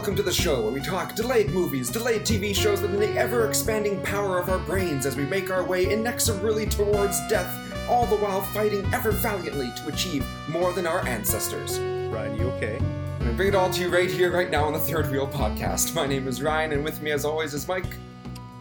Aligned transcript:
welcome 0.00 0.16
to 0.16 0.22
the 0.22 0.32
show 0.32 0.62
where 0.62 0.72
we 0.72 0.80
talk 0.80 1.14
delayed 1.14 1.50
movies, 1.50 1.90
delayed 1.90 2.22
TV 2.22 2.56
shows 2.56 2.80
within 2.80 3.00
the 3.00 3.20
ever 3.20 3.46
expanding 3.46 4.00
power 4.00 4.38
of 4.38 4.48
our 4.48 4.58
brains 4.60 5.04
as 5.04 5.14
we 5.14 5.26
make 5.26 5.50
our 5.50 5.62
way 5.62 5.92
inexorably 5.92 6.64
towards 6.64 7.20
death, 7.28 7.54
all 7.86 8.06
the 8.06 8.16
while 8.16 8.40
fighting 8.40 8.82
ever 8.94 9.10
valiantly 9.10 9.70
to 9.76 9.88
achieve 9.88 10.26
more 10.48 10.72
than 10.72 10.86
our 10.86 11.06
ancestors. 11.06 11.78
Ryan, 12.10 12.38
you 12.38 12.44
okay? 12.52 12.76
I'm 12.78 13.18
going 13.18 13.30
to 13.30 13.36
bring 13.36 13.48
it 13.48 13.54
all 13.54 13.68
to 13.68 13.78
you 13.78 13.90
right 13.90 14.10
here, 14.10 14.32
right 14.32 14.50
now 14.50 14.64
on 14.64 14.72
the 14.72 14.78
Third 14.78 15.10
Wheel 15.10 15.26
Podcast. 15.26 15.94
My 15.94 16.06
name 16.06 16.26
is 16.28 16.40
Ryan, 16.40 16.72
and 16.72 16.82
with 16.82 17.02
me, 17.02 17.10
as 17.10 17.26
always, 17.26 17.52
is 17.52 17.68
Mike 17.68 17.84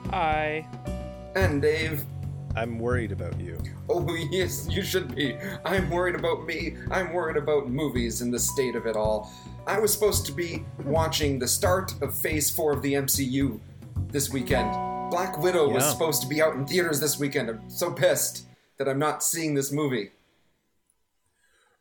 Hi. 0.09 0.67
and 1.35 1.61
Dave. 1.61 2.03
I'm 2.57 2.79
worried 2.79 3.13
about 3.13 3.39
you. 3.39 3.57
Oh, 3.87 4.13
yes, 4.29 4.67
you 4.69 4.81
should 4.81 5.15
be. 5.15 5.37
I'm 5.63 5.89
worried 5.89 6.15
about 6.15 6.45
me. 6.45 6.75
I'm 6.91 7.13
worried 7.13 7.37
about 7.37 7.69
movies 7.69 8.19
and 8.19 8.33
the 8.33 8.39
state 8.39 8.75
of 8.75 8.85
it 8.85 8.97
all. 8.97 9.31
I 9.69 9.77
was 9.77 9.93
supposed 9.93 10.25
to 10.25 10.31
be 10.31 10.65
watching 10.83 11.37
the 11.37 11.47
start 11.47 11.93
of 12.01 12.17
Phase 12.17 12.49
4 12.49 12.73
of 12.73 12.81
the 12.81 12.93
MCU 12.93 13.59
this 14.07 14.31
weekend. 14.31 14.71
Black 15.11 15.37
Widow 15.37 15.69
was 15.69 15.85
supposed 15.85 16.23
to 16.23 16.27
be 16.27 16.41
out 16.41 16.55
in 16.55 16.65
theaters 16.65 16.99
this 16.99 17.19
weekend. 17.19 17.51
I'm 17.51 17.69
so 17.69 17.91
pissed 17.91 18.47
that 18.79 18.89
I'm 18.89 18.97
not 18.97 19.23
seeing 19.23 19.53
this 19.53 19.71
movie. 19.71 20.09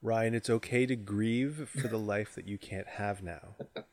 Ryan, 0.03 0.35
it's 0.35 0.51
okay 0.51 0.85
to 0.85 0.97
grieve 0.97 1.71
for 1.81 1.89
the 1.89 1.97
life 1.97 2.35
that 2.35 2.47
you 2.47 2.59
can't 2.59 2.87
have 2.87 3.23
now. 3.23 3.57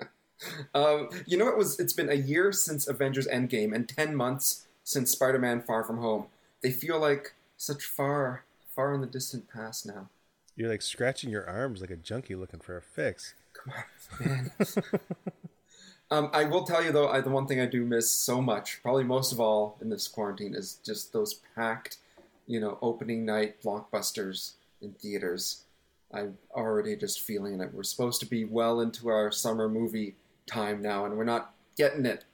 Um, 0.74 1.10
you 1.26 1.38
know, 1.38 1.48
it 1.48 1.58
was. 1.58 1.80
It's 1.80 1.94
been 1.94 2.10
a 2.10 2.16
year 2.16 2.52
since 2.52 2.90
Avengers 2.90 3.26
Endgame 3.26 3.74
and 3.74 3.88
ten 3.88 4.14
months 4.14 4.68
since 4.84 5.10
Spider-Man: 5.10 5.62
Far 5.62 5.86
From 5.86 6.00
Home. 6.00 6.26
They 6.62 6.72
feel 6.72 7.00
like 7.00 7.36
such 7.56 7.86
far, 7.86 8.44
far 8.76 8.94
in 8.94 9.00
the 9.00 9.08
distant 9.08 9.50
past 9.50 9.86
now. 9.86 10.10
You're 10.58 10.70
like 10.70 10.82
scratching 10.82 11.30
your 11.30 11.50
arms 11.50 11.80
like 11.80 11.90
a 11.90 11.96
junkie 11.96 12.36
looking 12.36 12.60
for 12.60 12.76
a 12.76 12.82
fix. 12.82 13.34
Man. 14.20 14.52
um, 16.12 16.30
I 16.34 16.46
will 16.46 16.64
tell 16.64 16.84
you 16.84 16.92
though, 16.92 17.10
I, 17.10 17.22
the 17.22 17.30
one 17.30 17.48
thing 17.48 17.60
I 17.60 17.66
do 17.66 17.86
miss 17.86 18.10
so 18.10 18.42
much, 18.42 18.82
probably 18.82 19.04
most 19.04 19.32
of 19.32 19.40
all 19.40 19.78
in 19.82 19.90
this 19.90 20.08
quarantine, 20.08 20.56
is 20.56 20.80
just 20.86 21.14
those 21.14 21.42
packed, 21.56 21.98
you 22.48 22.60
know, 22.60 22.78
opening 22.82 23.26
night 23.26 23.62
blockbusters 23.62 24.54
in 24.82 24.94
theaters. 24.94 25.64
I'm 26.14 26.38
already 26.52 26.96
just 26.96 27.22
feeling 27.22 27.58
that 27.58 27.74
we're 27.74 27.84
supposed 27.84 28.20
to 28.22 28.26
be 28.26 28.46
well 28.46 28.80
into 28.80 29.10
our 29.10 29.32
summer 29.32 29.68
movie 29.68 30.16
time 30.48 30.82
now, 30.82 31.06
and 31.06 31.18
we're 31.18 31.24
not 31.24 31.54
getting 31.76 32.06
it. 32.06 32.26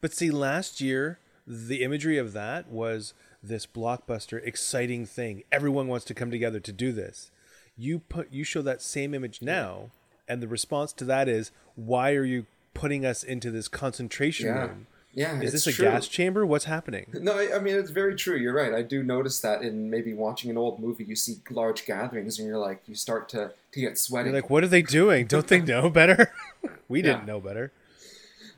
But 0.00 0.14
see, 0.14 0.30
last 0.30 0.80
year, 0.80 1.18
the 1.46 1.82
imagery 1.82 2.18
of 2.18 2.32
that 2.32 2.68
was 2.68 3.14
this 3.42 3.66
blockbuster, 3.66 4.44
exciting 4.44 5.06
thing. 5.06 5.42
Everyone 5.52 5.88
wants 5.88 6.04
to 6.06 6.14
come 6.14 6.30
together 6.30 6.60
to 6.60 6.72
do 6.72 6.92
this. 6.92 7.30
You 7.76 7.98
put 8.00 8.32
you 8.32 8.44
show 8.44 8.62
that 8.62 8.80
same 8.82 9.14
image 9.14 9.42
now, 9.42 9.90
and 10.28 10.42
the 10.42 10.48
response 10.48 10.92
to 10.94 11.04
that 11.04 11.28
is, 11.28 11.50
why 11.74 12.12
are 12.14 12.24
you 12.24 12.46
putting 12.74 13.04
us 13.04 13.22
into 13.22 13.50
this 13.50 13.68
concentration 13.68 14.46
Yeah. 14.46 14.60
room? 14.66 14.86
Yeah, 15.12 15.40
Is 15.40 15.52
this 15.52 15.66
a 15.66 15.72
true. 15.72 15.86
gas 15.86 16.08
chamber? 16.08 16.44
What's 16.44 16.66
happening? 16.66 17.06
No, 17.14 17.38
I 17.38 17.56
I 17.56 17.58
mean 17.58 17.74
it's 17.76 17.88
very 17.90 18.14
true. 18.16 18.36
You're 18.36 18.52
right. 18.54 18.74
I 18.74 18.82
do 18.82 19.02
notice 19.02 19.40
that 19.40 19.62
in 19.62 19.88
maybe 19.88 20.12
watching 20.12 20.50
an 20.50 20.58
old 20.58 20.78
movie, 20.78 21.04
you 21.04 21.16
see 21.16 21.36
large 21.50 21.86
gatherings, 21.86 22.38
and 22.38 22.46
you're 22.46 22.58
like, 22.58 22.82
you 22.86 22.94
start 22.94 23.28
to 23.30 23.52
to 23.72 23.80
get 23.80 23.98
sweaty. 23.98 24.28
You're 24.28 24.40
like, 24.40 24.50
what 24.50 24.62
are 24.62 24.68
they 24.68 24.82
doing? 24.82 25.26
Don't 25.26 25.46
they 25.46 25.60
know 25.60 25.88
better? 25.88 26.32
we 26.88 27.00
Yeah. 27.00 27.12
didn't 27.12 27.26
know 27.26 27.40
better. 27.40 27.72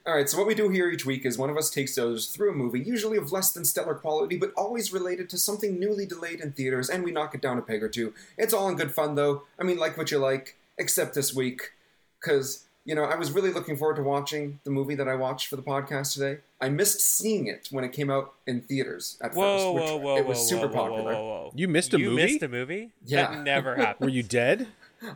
All 0.08 0.14
right, 0.14 0.26
so 0.26 0.38
what 0.38 0.46
we 0.46 0.54
do 0.54 0.70
here 0.70 0.88
each 0.90 1.04
week 1.04 1.26
is 1.26 1.36
one 1.36 1.50
of 1.50 1.58
us 1.58 1.68
takes 1.68 1.98
others 1.98 2.28
through 2.28 2.50
a 2.50 2.56
movie, 2.56 2.80
usually 2.80 3.18
of 3.18 3.30
less 3.30 3.52
than 3.52 3.66
stellar 3.66 3.94
quality, 3.94 4.38
but 4.38 4.54
always 4.56 4.90
related 4.90 5.28
to 5.28 5.36
something 5.36 5.78
newly 5.78 6.06
delayed 6.06 6.40
in 6.40 6.52
theaters, 6.52 6.88
and 6.88 7.04
we 7.04 7.10
knock 7.10 7.34
it 7.34 7.42
down 7.42 7.58
a 7.58 7.60
peg 7.60 7.82
or 7.82 7.90
two. 7.90 8.14
It's 8.38 8.54
all 8.54 8.70
in 8.70 8.76
good 8.76 8.94
fun, 8.94 9.16
though. 9.16 9.42
I 9.58 9.64
mean, 9.64 9.76
like 9.76 9.98
what 9.98 10.10
you 10.10 10.16
like, 10.16 10.56
except 10.78 11.14
this 11.14 11.34
week, 11.34 11.72
because 12.18 12.64
you 12.86 12.94
know 12.94 13.04
I 13.04 13.16
was 13.16 13.32
really 13.32 13.52
looking 13.52 13.76
forward 13.76 13.96
to 13.96 14.02
watching 14.02 14.60
the 14.64 14.70
movie 14.70 14.94
that 14.94 15.08
I 15.08 15.14
watched 15.14 15.48
for 15.48 15.56
the 15.56 15.62
podcast 15.62 16.14
today. 16.14 16.38
I 16.58 16.70
missed 16.70 17.02
seeing 17.02 17.46
it 17.46 17.68
when 17.70 17.84
it 17.84 17.92
came 17.92 18.08
out 18.08 18.32
in 18.46 18.62
theaters 18.62 19.18
at 19.20 19.34
Whoa, 19.34 19.42
first, 19.58 19.74
which 19.74 19.90
whoa, 19.90 19.96
whoa, 19.98 20.16
it 20.16 20.26
was 20.26 20.38
whoa, 20.38 20.44
super 20.46 20.68
whoa, 20.68 20.74
whoa, 20.74 20.88
popular. 20.88 21.12
Whoa, 21.12 21.22
whoa, 21.22 21.42
whoa. 21.42 21.52
You 21.54 21.68
missed 21.68 21.92
a 21.92 21.98
you 21.98 22.08
movie? 22.12 22.22
You 22.22 22.28
missed 22.28 22.42
a 22.44 22.48
movie? 22.48 22.92
Yeah. 23.04 23.30
That 23.30 23.42
never 23.42 23.76
happened. 23.76 24.08
Were 24.08 24.14
you 24.14 24.22
dead? 24.22 24.68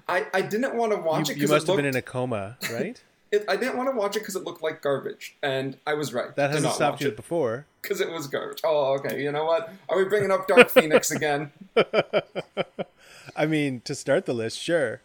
I, 0.06 0.26
I 0.34 0.42
didn't 0.42 0.76
want 0.76 0.92
to 0.92 0.98
watch 0.98 1.30
you 1.30 1.34
it 1.34 1.40
you 1.40 1.48
must 1.48 1.64
it 1.64 1.68
have 1.68 1.68
looked. 1.68 1.78
been 1.78 1.86
in 1.86 1.96
a 1.96 2.02
coma, 2.02 2.58
right? 2.70 3.00
it, 3.32 3.44
I 3.48 3.56
didn't 3.56 3.76
want 3.76 3.90
to 3.90 3.96
watch 3.96 4.14
it 4.16 4.20
because 4.20 4.36
it 4.36 4.44
looked 4.44 4.62
like 4.62 4.82
garbage, 4.82 5.36
and 5.42 5.76
I 5.86 5.94
was 5.94 6.12
right. 6.14 6.34
That 6.36 6.50
hasn't 6.50 6.74
stopped 6.74 7.00
you 7.00 7.08
it. 7.08 7.16
before. 7.16 7.66
because 7.80 8.00
it 8.00 8.10
was 8.10 8.26
garbage. 8.28 8.60
Oh, 8.64 8.94
okay. 8.98 9.22
You 9.22 9.32
know 9.32 9.44
what? 9.44 9.72
Are 9.88 9.96
we 9.96 10.04
bringing 10.04 10.30
up 10.30 10.46
Dark 10.46 10.68
Phoenix 10.76 11.10
again? 11.10 11.50
I 13.36 13.46
mean, 13.46 13.80
to 13.86 13.94
start 13.94 14.26
the 14.26 14.34
list, 14.34 14.58
sure. 14.58 15.00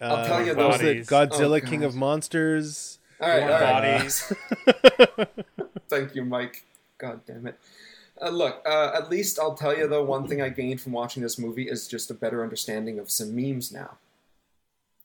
I'll 0.00 0.24
tell 0.24 0.44
you 0.46 0.54
those. 0.54 0.78
Godzilla, 1.08 1.60
Oh, 1.62 1.66
King 1.68 1.82
of 1.84 1.94
Monsters. 1.96 2.98
All 3.20 3.28
right, 3.28 3.42
all 3.42 3.48
right. 3.48 3.98
bodies. 3.98 4.32
Thank 5.88 6.14
you, 6.14 6.24
Mike. 6.24 6.64
God 6.98 7.20
damn 7.26 7.46
it. 7.48 7.58
Uh, 8.20 8.30
look, 8.30 8.62
uh, 8.66 8.92
at 8.94 9.10
least 9.10 9.38
I'll 9.40 9.54
tell 9.54 9.76
you 9.76 9.88
though. 9.88 10.04
One 10.04 10.26
thing 10.28 10.40
I 10.42 10.48
gained 10.50 10.80
from 10.80 10.92
watching 10.92 11.22
this 11.22 11.38
movie 11.38 11.68
is 11.68 11.88
just 11.88 12.10
a 12.10 12.14
better 12.14 12.42
understanding 12.44 12.98
of 13.00 13.10
some 13.10 13.34
memes 13.34 13.72
now, 13.72 13.96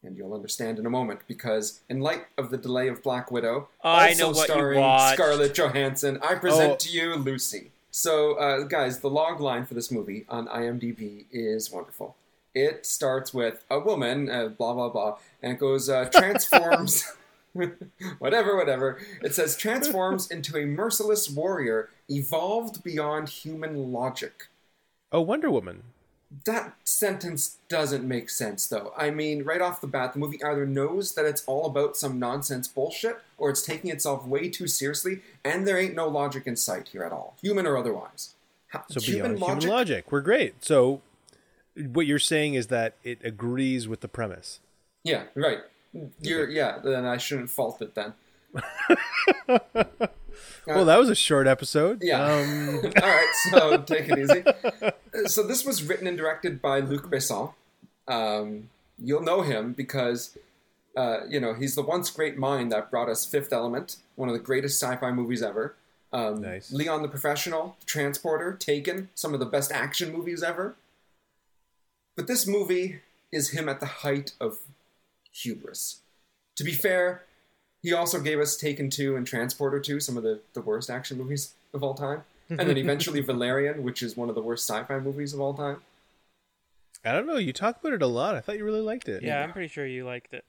and 0.03 0.17
you'll 0.17 0.33
understand 0.33 0.79
in 0.79 0.85
a 0.85 0.89
moment. 0.89 1.21
Because 1.27 1.81
in 1.89 1.99
light 2.01 2.25
of 2.37 2.49
the 2.51 2.57
delay 2.57 2.87
of 2.87 3.01
Black 3.03 3.31
Widow, 3.31 3.69
I 3.83 4.09
also 4.09 4.19
know 4.23 4.27
what 4.29 4.37
you 4.47 4.53
starring 4.53 4.79
watched. 4.79 5.13
Scarlett 5.15 5.53
Johansson, 5.53 6.19
I 6.21 6.35
present 6.35 6.73
Oh. 6.73 6.75
to 6.77 6.89
you 6.89 7.15
Lucy. 7.15 7.71
So, 7.91 8.33
uh, 8.35 8.63
guys, 8.63 8.99
the 8.99 9.09
log 9.09 9.39
line 9.39 9.65
for 9.65 9.75
this 9.75 9.91
movie 9.91 10.25
on 10.27 10.47
IMDb 10.47 11.25
is 11.31 11.69
wonderful. 11.71 12.15
It 12.55 12.85
starts 12.85 13.33
with 13.33 13.63
a 13.69 13.79
woman, 13.79 14.29
uh, 14.29 14.47
blah 14.49 14.73
blah 14.73 14.89
blah, 14.89 15.17
and 15.41 15.53
it 15.53 15.59
goes 15.59 15.89
uh, 15.89 16.09
transforms. 16.11 17.03
whatever, 18.19 18.55
whatever. 18.57 18.99
It 19.21 19.33
says 19.35 19.55
transforms 19.55 20.29
into 20.29 20.57
a 20.57 20.65
merciless 20.65 21.29
warrior 21.29 21.89
evolved 22.09 22.83
beyond 22.83 23.29
human 23.29 23.91
logic. 23.91 24.47
Oh, 25.11 25.21
Wonder 25.21 25.51
Woman. 25.51 25.83
That 26.45 26.73
sentence 26.83 27.57
doesn't 27.69 28.07
make 28.07 28.29
sense, 28.29 28.67
though. 28.67 28.93
I 28.97 29.11
mean, 29.11 29.43
right 29.43 29.61
off 29.61 29.81
the 29.81 29.87
bat, 29.87 30.13
the 30.13 30.19
movie 30.19 30.43
either 30.43 30.65
knows 30.65 31.13
that 31.15 31.25
it's 31.25 31.43
all 31.45 31.65
about 31.65 31.95
some 31.95 32.17
nonsense 32.17 32.67
bullshit, 32.67 33.19
or 33.37 33.49
it's 33.49 33.61
taking 33.61 33.91
itself 33.91 34.25
way 34.25 34.49
too 34.49 34.67
seriously, 34.67 35.21
and 35.43 35.67
there 35.67 35.77
ain't 35.77 35.95
no 35.95 36.07
logic 36.07 36.47
in 36.47 36.55
sight 36.55 36.89
here 36.89 37.03
at 37.03 37.11
all, 37.11 37.35
human 37.41 37.67
or 37.67 37.77
otherwise. 37.77 38.33
So 38.89 38.99
beyond 38.99 39.37
human 39.37 39.67
logic, 39.67 40.11
we're 40.11 40.21
great. 40.21 40.65
So 40.65 41.01
what 41.75 42.05
you're 42.05 42.19
saying 42.19 42.55
is 42.55 42.67
that 42.67 42.95
it 43.03 43.19
agrees 43.23 43.87
with 43.87 44.01
the 44.01 44.07
premise. 44.07 44.59
Yeah, 45.03 45.23
right. 45.35 45.59
You're 46.21 46.49
yeah. 46.49 46.79
Then 46.83 47.05
I 47.05 47.17
shouldn't 47.17 47.49
fault 47.49 47.81
it 47.81 47.93
then. 47.93 48.13
well, 50.67 50.85
that 50.85 50.97
was 50.97 51.09
a 51.09 51.15
short 51.15 51.47
episode. 51.47 52.01
Yeah. 52.01 52.23
Um, 52.23 52.79
All 53.01 53.09
right, 53.09 53.33
so 53.51 53.77
take 53.81 54.09
it 54.09 54.19
easy. 54.19 54.43
So 55.27 55.43
this 55.43 55.65
was 55.65 55.83
written 55.83 56.07
and 56.07 56.17
directed 56.17 56.61
by 56.61 56.79
Luc 56.79 57.09
Besson. 57.09 57.53
Um, 58.07 58.69
you'll 58.97 59.21
know 59.21 59.41
him 59.41 59.73
because 59.73 60.37
uh, 60.95 61.21
you 61.29 61.39
know 61.39 61.53
he's 61.53 61.75
the 61.75 61.81
once 61.81 62.09
great 62.09 62.37
mind 62.37 62.71
that 62.71 62.91
brought 62.91 63.09
us 63.09 63.25
Fifth 63.25 63.53
Element, 63.53 63.97
one 64.15 64.29
of 64.29 64.33
the 64.33 64.39
greatest 64.41 64.81
sci-fi 64.81 65.11
movies 65.11 65.41
ever. 65.41 65.75
Um, 66.11 66.41
Nice. 66.41 66.71
Leon 66.71 67.01
the 67.01 67.07
Professional, 67.07 67.75
Transporter, 67.87 68.53
Taken, 68.53 69.09
some 69.15 69.33
of 69.33 69.39
the 69.39 69.47
best 69.47 69.71
action 69.71 70.13
movies 70.13 70.43
ever. 70.43 70.75
But 72.15 72.27
this 72.27 72.45
movie 72.45 72.99
is 73.31 73.49
him 73.49 73.67
at 73.67 73.79
the 73.79 73.87
height 73.87 74.33
of 74.39 74.59
hubris. 75.31 76.01
To 76.57 76.63
be 76.63 76.71
fair, 76.71 77.23
he 77.83 77.91
also 77.93 78.21
gave 78.21 78.39
us 78.39 78.55
Taken 78.55 78.89
2 78.89 79.17
and 79.17 79.27
Transporter 79.27 79.79
2, 79.79 79.99
some 79.99 80.15
of 80.15 80.23
the, 80.23 80.39
the 80.53 80.61
worst 80.61 80.89
action 80.89 81.17
movies 81.17 81.53
of 81.73 81.83
all 81.83 81.93
time. 81.93 82.23
And 82.49 82.59
then 82.61 82.77
eventually 82.77 83.19
Valerian, 83.19 83.83
which 83.83 84.01
is 84.01 84.15
one 84.15 84.29
of 84.29 84.35
the 84.35 84.41
worst 84.41 84.67
sci 84.67 84.83
fi 84.85 84.99
movies 84.99 85.33
of 85.33 85.41
all 85.41 85.53
time. 85.53 85.81
I 87.03 87.11
don't 87.11 87.27
know. 87.27 87.35
You 87.35 87.51
talk 87.51 87.81
about 87.81 87.91
it 87.91 88.01
a 88.01 88.07
lot. 88.07 88.35
I 88.35 88.39
thought 88.39 88.57
you 88.57 88.63
really 88.63 88.81
liked 88.81 89.09
it. 89.09 89.21
Yeah, 89.21 89.43
I'm 89.43 89.51
pretty 89.51 89.67
sure 89.67 89.85
you 89.85 90.05
liked 90.05 90.33
it. 90.33 90.45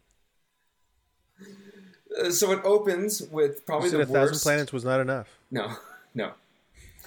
Uh, 2.16 2.31
so 2.31 2.52
it 2.52 2.60
opens 2.64 3.22
with 3.22 3.56
You 3.56 3.62
probably 3.66 3.88
said 3.88 3.98
the 3.98 4.04
a 4.04 4.06
thousand 4.06 4.38
planets 4.38 4.72
was 4.72 4.84
not 4.84 5.00
enough. 5.00 5.26
No, 5.50 5.72
no. 6.14 6.31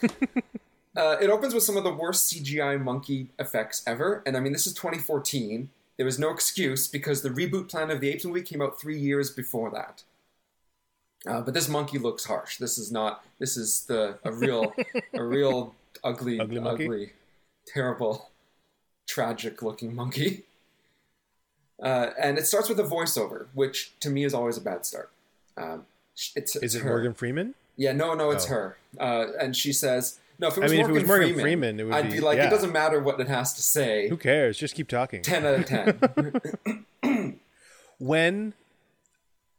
uh, 0.04 1.16
it 1.22 1.30
opens 1.30 1.54
with 1.54 1.64
some 1.64 1.78
of 1.78 1.86
the 1.86 1.94
worst 1.94 2.34
CGI 2.34 2.82
monkey 2.82 3.30
effects 3.40 3.82
ever. 3.88 4.22
And 4.26 4.36
I 4.36 4.42
mean, 4.42 4.52
this 4.52 4.68
is 4.68 4.74
2014. 4.74 5.70
There 5.96 6.06
was 6.06 6.20
no 6.20 6.30
excuse 6.32 6.90
because 6.90 7.22
the 7.22 7.30
reboot 7.30 7.70
Planet 7.70 7.96
of 7.96 8.02
the 8.02 8.10
Apes 8.10 8.26
movie 8.26 8.42
came 8.42 8.62
out 8.62 8.80
three 8.80 9.00
years 9.00 9.32
before 9.32 9.72
that. 9.72 10.04
Uh, 11.28 11.42
but 11.42 11.54
this 11.54 11.68
monkey 11.68 11.98
looks 12.00 12.26
harsh. 12.26 12.58
This 12.58 12.78
is 12.78 12.92
not. 12.92 13.24
This 13.40 13.58
is 13.58 13.86
the 13.86 14.18
a 14.24 14.32
real, 14.32 14.74
a 15.14 15.24
real 15.24 15.76
ugly, 16.04 16.40
Ugly 16.40 16.60
ugly, 16.60 17.12
terrible, 17.68 18.30
tragic-looking 19.08 19.94
monkey. 19.96 20.44
Uh, 21.82 22.12
and 22.20 22.38
it 22.38 22.48
starts 22.48 22.70
with 22.70 22.80
a 22.80 22.84
voiceover, 22.84 23.48
which 23.54 23.92
to 24.00 24.10
me 24.10 24.24
is 24.24 24.34
always 24.34 24.58
a 24.58 24.62
bad 24.62 24.86
start. 24.86 25.12
Um, 25.58 25.86
it's, 26.36 26.56
Is 26.56 26.64
it's 26.64 26.76
it 26.76 26.82
her. 26.84 26.90
Morgan 26.90 27.14
Freeman? 27.14 27.54
Yeah, 27.76 27.92
no, 27.92 28.14
no, 28.16 28.32
it's 28.32 28.46
Oh. 28.46 28.50
her. 28.50 28.78
Uh, 29.00 29.26
and 29.40 29.56
she 29.56 29.72
says, 29.72 30.18
"No, 30.40 30.48
if 30.48 30.58
it 30.58 30.62
I 30.62 30.64
was, 30.64 30.72
mean, 30.72 30.82
if 30.82 30.86
it 30.88 30.90
Morgan, 30.90 31.02
was 31.04 31.08
Morgan 31.08 31.28
Freeman, 31.28 31.42
Freeman, 31.44 31.80
it 31.80 31.84
would 31.84 31.94
I'd 31.94 32.04
be- 32.10 32.12
be 32.14 32.20
like, 32.22 32.38
yeah. 32.38 32.48
it 32.48 32.50
doesn't 32.50 32.72
matter 32.72 33.00
what 33.00 33.20
it 33.20 33.28
has 33.28 33.54
to 33.54 33.62
say. 33.62 34.10
Who 34.10 34.18
cares? 34.18 34.58
Just 34.58 34.74
keep 34.76 34.88
talking. 34.88 35.22
Ten 35.22 35.46
out 35.46 35.60
of 35.60 35.66
ten. 35.66 37.40
When 38.00 38.54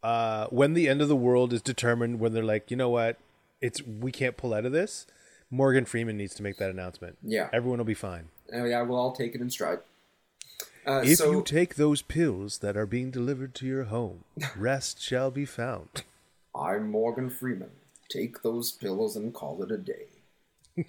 uh, 0.03 0.47
when 0.49 0.75
the 0.75 0.89
end 0.89 1.01
of 1.03 1.09
the 1.09 1.17
world 1.17 1.53
is 1.53 1.63
determined, 1.63 2.21
when 2.21 2.33
they're 2.33 2.43
like, 2.45 2.71
you 2.71 2.77
know 2.77 2.89
what, 2.91 3.17
it's 3.61 3.83
we 3.83 4.13
can't 4.13 4.37
pull 4.37 4.55
out 4.55 4.65
of 4.65 4.73
this. 4.73 5.07
Morgan 5.51 5.85
Freeman 5.85 6.17
needs 6.17 6.35
to 6.35 6.43
make 6.43 6.59
that 6.59 6.71
announcement. 6.71 7.17
Yeah. 7.23 7.49
everyone 7.53 7.79
will 7.79 7.85
be 7.87 7.95
fine. 7.95 8.29
Oh 8.53 8.65
yeah, 8.65 8.83
we'll 8.83 8.99
all 8.99 9.13
take 9.13 9.35
it 9.35 9.41
in 9.41 9.51
stride. 9.51 9.79
Uh, 10.87 11.03
If 11.05 11.19
so, 11.19 11.31
you 11.31 11.43
take 11.43 11.75
those 11.75 12.01
pills 12.03 12.59
that 12.59 12.77
are 12.77 12.87
being 12.87 13.11
delivered 13.11 13.55
to 13.57 13.67
your 13.67 13.85
home, 13.85 14.25
rest 14.57 15.03
shall 15.03 15.31
be 15.31 15.45
found. 15.45 16.05
I'm 16.55 16.91
Morgan 16.91 17.29
Freeman. 17.31 17.71
Take 18.09 18.43
those 18.43 18.73
pills 18.73 19.17
and 19.17 19.35
call 19.35 19.63
it 19.63 19.71
a 19.71 19.77
day. 19.77 20.07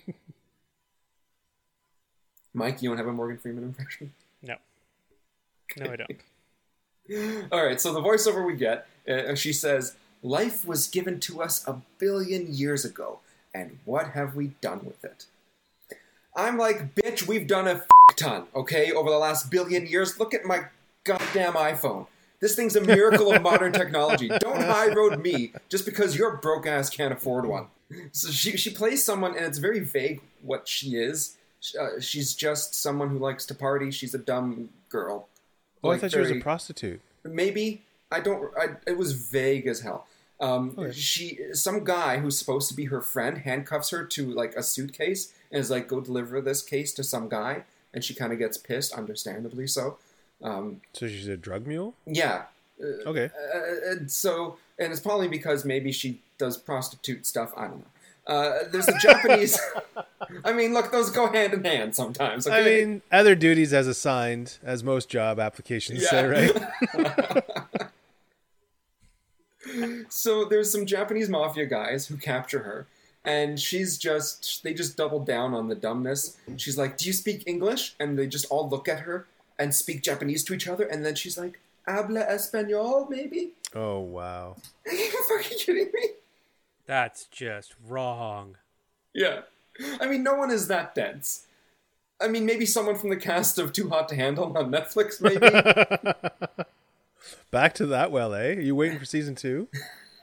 Mike, 2.53 2.81
you 2.81 2.89
don't 2.89 2.97
have 2.97 3.07
a 3.07 3.13
Morgan 3.13 3.37
Freeman 3.37 3.63
impression? 3.63 4.13
No. 4.41 4.55
No, 5.77 5.91
I 5.91 5.95
don't. 5.97 6.09
All 7.51 7.65
right, 7.65 7.79
so 7.79 7.93
the 7.93 8.01
voiceover 8.01 8.45
we 8.45 8.55
get, 8.55 8.87
uh, 9.07 9.35
she 9.35 9.53
says, 9.53 9.95
Life 10.21 10.65
was 10.65 10.87
given 10.87 11.19
to 11.21 11.41
us 11.41 11.65
a 11.67 11.81
billion 11.97 12.53
years 12.53 12.83
ago, 12.83 13.19
and 13.53 13.79
what 13.85 14.09
have 14.09 14.35
we 14.35 14.47
done 14.61 14.81
with 14.83 15.03
it? 15.03 15.25
I'm 16.35 16.57
like, 16.57 16.93
bitch, 16.95 17.27
we've 17.27 17.47
done 17.47 17.67
a 17.67 17.75
f- 17.75 17.87
ton, 18.15 18.45
okay, 18.53 18.91
over 18.91 19.09
the 19.09 19.17
last 19.17 19.49
billion 19.49 19.87
years. 19.87 20.19
Look 20.19 20.33
at 20.33 20.45
my 20.45 20.65
goddamn 21.03 21.53
iPhone. 21.53 22.07
This 22.41 22.55
thing's 22.55 22.75
a 22.75 22.81
miracle 22.81 23.33
of 23.33 23.41
modern 23.41 23.73
technology. 23.73 24.29
Don't 24.39 24.61
high 24.61 24.93
road 24.93 25.21
me 25.21 25.53
just 25.67 25.85
because 25.85 26.15
your 26.15 26.37
broke 26.37 26.67
ass 26.67 26.89
can't 26.89 27.13
afford 27.13 27.45
one. 27.45 27.67
So 28.11 28.29
she, 28.29 28.55
she 28.55 28.69
plays 28.69 29.03
someone, 29.03 29.35
and 29.35 29.45
it's 29.45 29.57
very 29.57 29.79
vague 29.79 30.21
what 30.41 30.67
she 30.67 30.95
is. 30.95 31.37
Uh, 31.79 31.99
she's 31.99 32.35
just 32.35 32.75
someone 32.75 33.09
who 33.09 33.17
likes 33.17 33.45
to 33.47 33.55
party. 33.55 33.91
She's 33.91 34.13
a 34.13 34.19
dumb 34.19 34.69
girl. 34.89 35.27
Oh, 35.83 35.89
I 35.89 35.91
Like, 35.93 36.01
thought 36.01 36.11
she 36.11 36.19
was 36.19 36.31
a 36.31 36.39
prostitute. 36.39 37.01
maybe 37.23 37.81
I 38.11 38.19
don't. 38.19 38.51
I, 38.57 38.69
it 38.87 38.97
was 38.97 39.13
vague 39.13 39.67
as 39.67 39.81
hell. 39.81 40.07
Um, 40.41 40.73
Okay. 40.77 40.91
She, 40.93 41.37
some 41.53 41.83
guy 41.83 42.19
who's 42.19 42.37
supposed 42.37 42.67
to 42.69 42.73
be 42.73 42.85
her 42.85 43.01
friend, 43.01 43.39
handcuffs 43.39 43.89
her 43.91 44.05
to 44.05 44.25
like 44.31 44.55
a 44.55 44.63
suitcase 44.63 45.33
and 45.51 45.59
is 45.59 45.69
like, 45.69 45.87
"Go 45.87 45.99
deliver 46.01 46.41
this 46.41 46.61
case 46.61 46.93
to 46.93 47.03
some 47.03 47.27
guy," 47.29 47.63
and 47.93 48.03
she 48.03 48.13
kind 48.15 48.31
of 48.33 48.39
gets 48.39 48.57
pissed, 48.57 48.93
understandably 48.93 49.67
so. 49.67 49.97
Um, 50.41 50.81
So 50.93 51.07
she's 51.07 51.27
a 51.27 51.37
drug 51.37 51.67
mule. 51.67 51.93
yeah. 52.05 52.43
Okay. 53.05 53.25
Uh, 53.53 53.91
and 53.91 54.09
so, 54.09 54.57
and 54.79 54.91
it's 54.93 55.01
probably 55.01 55.27
because 55.27 55.65
maybe 55.65 55.91
she 55.91 56.21
does 56.37 56.55
prostitute 56.57 57.25
stuff. 57.25 57.51
I 57.57 57.67
don't 57.67 57.79
know. 57.79 57.85
Uh, 58.29 58.59
there's 58.71 58.87
a 58.87 58.97
Japanese. 58.99 59.59
I 60.45 60.53
mean, 60.53 60.73
look, 60.73 60.91
those 60.91 61.09
go 61.09 61.31
hand 61.31 61.53
in 61.53 61.63
hand 61.63 61.95
sometimes. 61.95 62.47
I 62.47 62.61
mean, 62.63 63.01
other 63.11 63.33
duties 63.33 63.73
as 63.73 63.87
assigned, 63.87 64.59
as 64.63 64.83
most 64.83 65.09
job 65.09 65.39
applications 65.39 66.07
say, 66.07 66.25
right? 66.25 66.55
So 70.09 70.45
there's 70.45 70.71
some 70.71 70.85
Japanese 70.85 71.29
mafia 71.29 71.65
guys 71.65 72.07
who 72.07 72.17
capture 72.17 72.59
her, 72.59 72.87
and 73.23 73.59
she's 73.59 73.97
just 73.97 74.63
they 74.63 74.73
just 74.73 74.97
double 74.97 75.19
down 75.19 75.53
on 75.53 75.67
the 75.67 75.75
dumbness. 75.75 76.37
She's 76.57 76.77
like, 76.77 76.97
"Do 76.97 77.05
you 77.05 77.13
speak 77.13 77.43
English?" 77.45 77.95
And 77.99 78.17
they 78.17 78.25
just 78.25 78.45
all 78.49 78.67
look 78.67 78.87
at 78.89 79.01
her 79.01 79.27
and 79.59 79.73
speak 79.75 80.01
Japanese 80.01 80.43
to 80.45 80.53
each 80.53 80.67
other, 80.67 80.85
and 80.85 81.05
then 81.05 81.15
she's 81.15 81.37
like, 81.37 81.59
"Habla 81.87 82.25
español, 82.25 83.09
maybe?" 83.09 83.51
Oh 83.75 83.99
wow. 83.99 84.55
Are 84.87 84.93
you 84.93 85.23
fucking 85.29 85.57
kidding 85.59 85.91
me? 85.93 86.09
That's 86.89 87.25
just 87.25 87.75
wrong. 87.87 88.57
Yeah, 89.13 89.41
I 90.01 90.07
mean, 90.07 90.23
no 90.23 90.33
one 90.33 90.49
is 90.49 90.67
that 90.69 90.95
dense. 90.95 91.45
I 92.19 92.27
mean, 92.27 92.47
maybe 92.47 92.65
someone 92.65 92.95
from 92.95 93.11
the 93.11 93.15
cast 93.15 93.59
of 93.59 93.73
Too 93.73 93.89
Hot 93.89 94.09
to 94.09 94.15
Handle 94.15 94.57
on 94.57 94.71
Netflix, 94.71 95.21
maybe. 95.21 95.39
Back 97.51 97.75
to 97.75 97.85
that 97.85 98.09
well, 98.09 98.33
eh? 98.33 98.53
Are 98.53 98.59
you 98.59 98.73
waiting 98.73 98.97
for 98.97 99.05
season 99.05 99.35
two? 99.35 99.67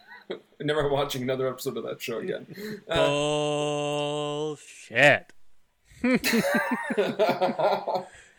Never 0.61 0.89
watching 0.89 1.23
another 1.23 1.47
episode 1.47 1.77
of 1.77 1.85
that 1.85 2.03
show 2.03 2.19
again. 2.19 2.49
Uh, 2.89 2.97
Bullshit. 4.57 5.33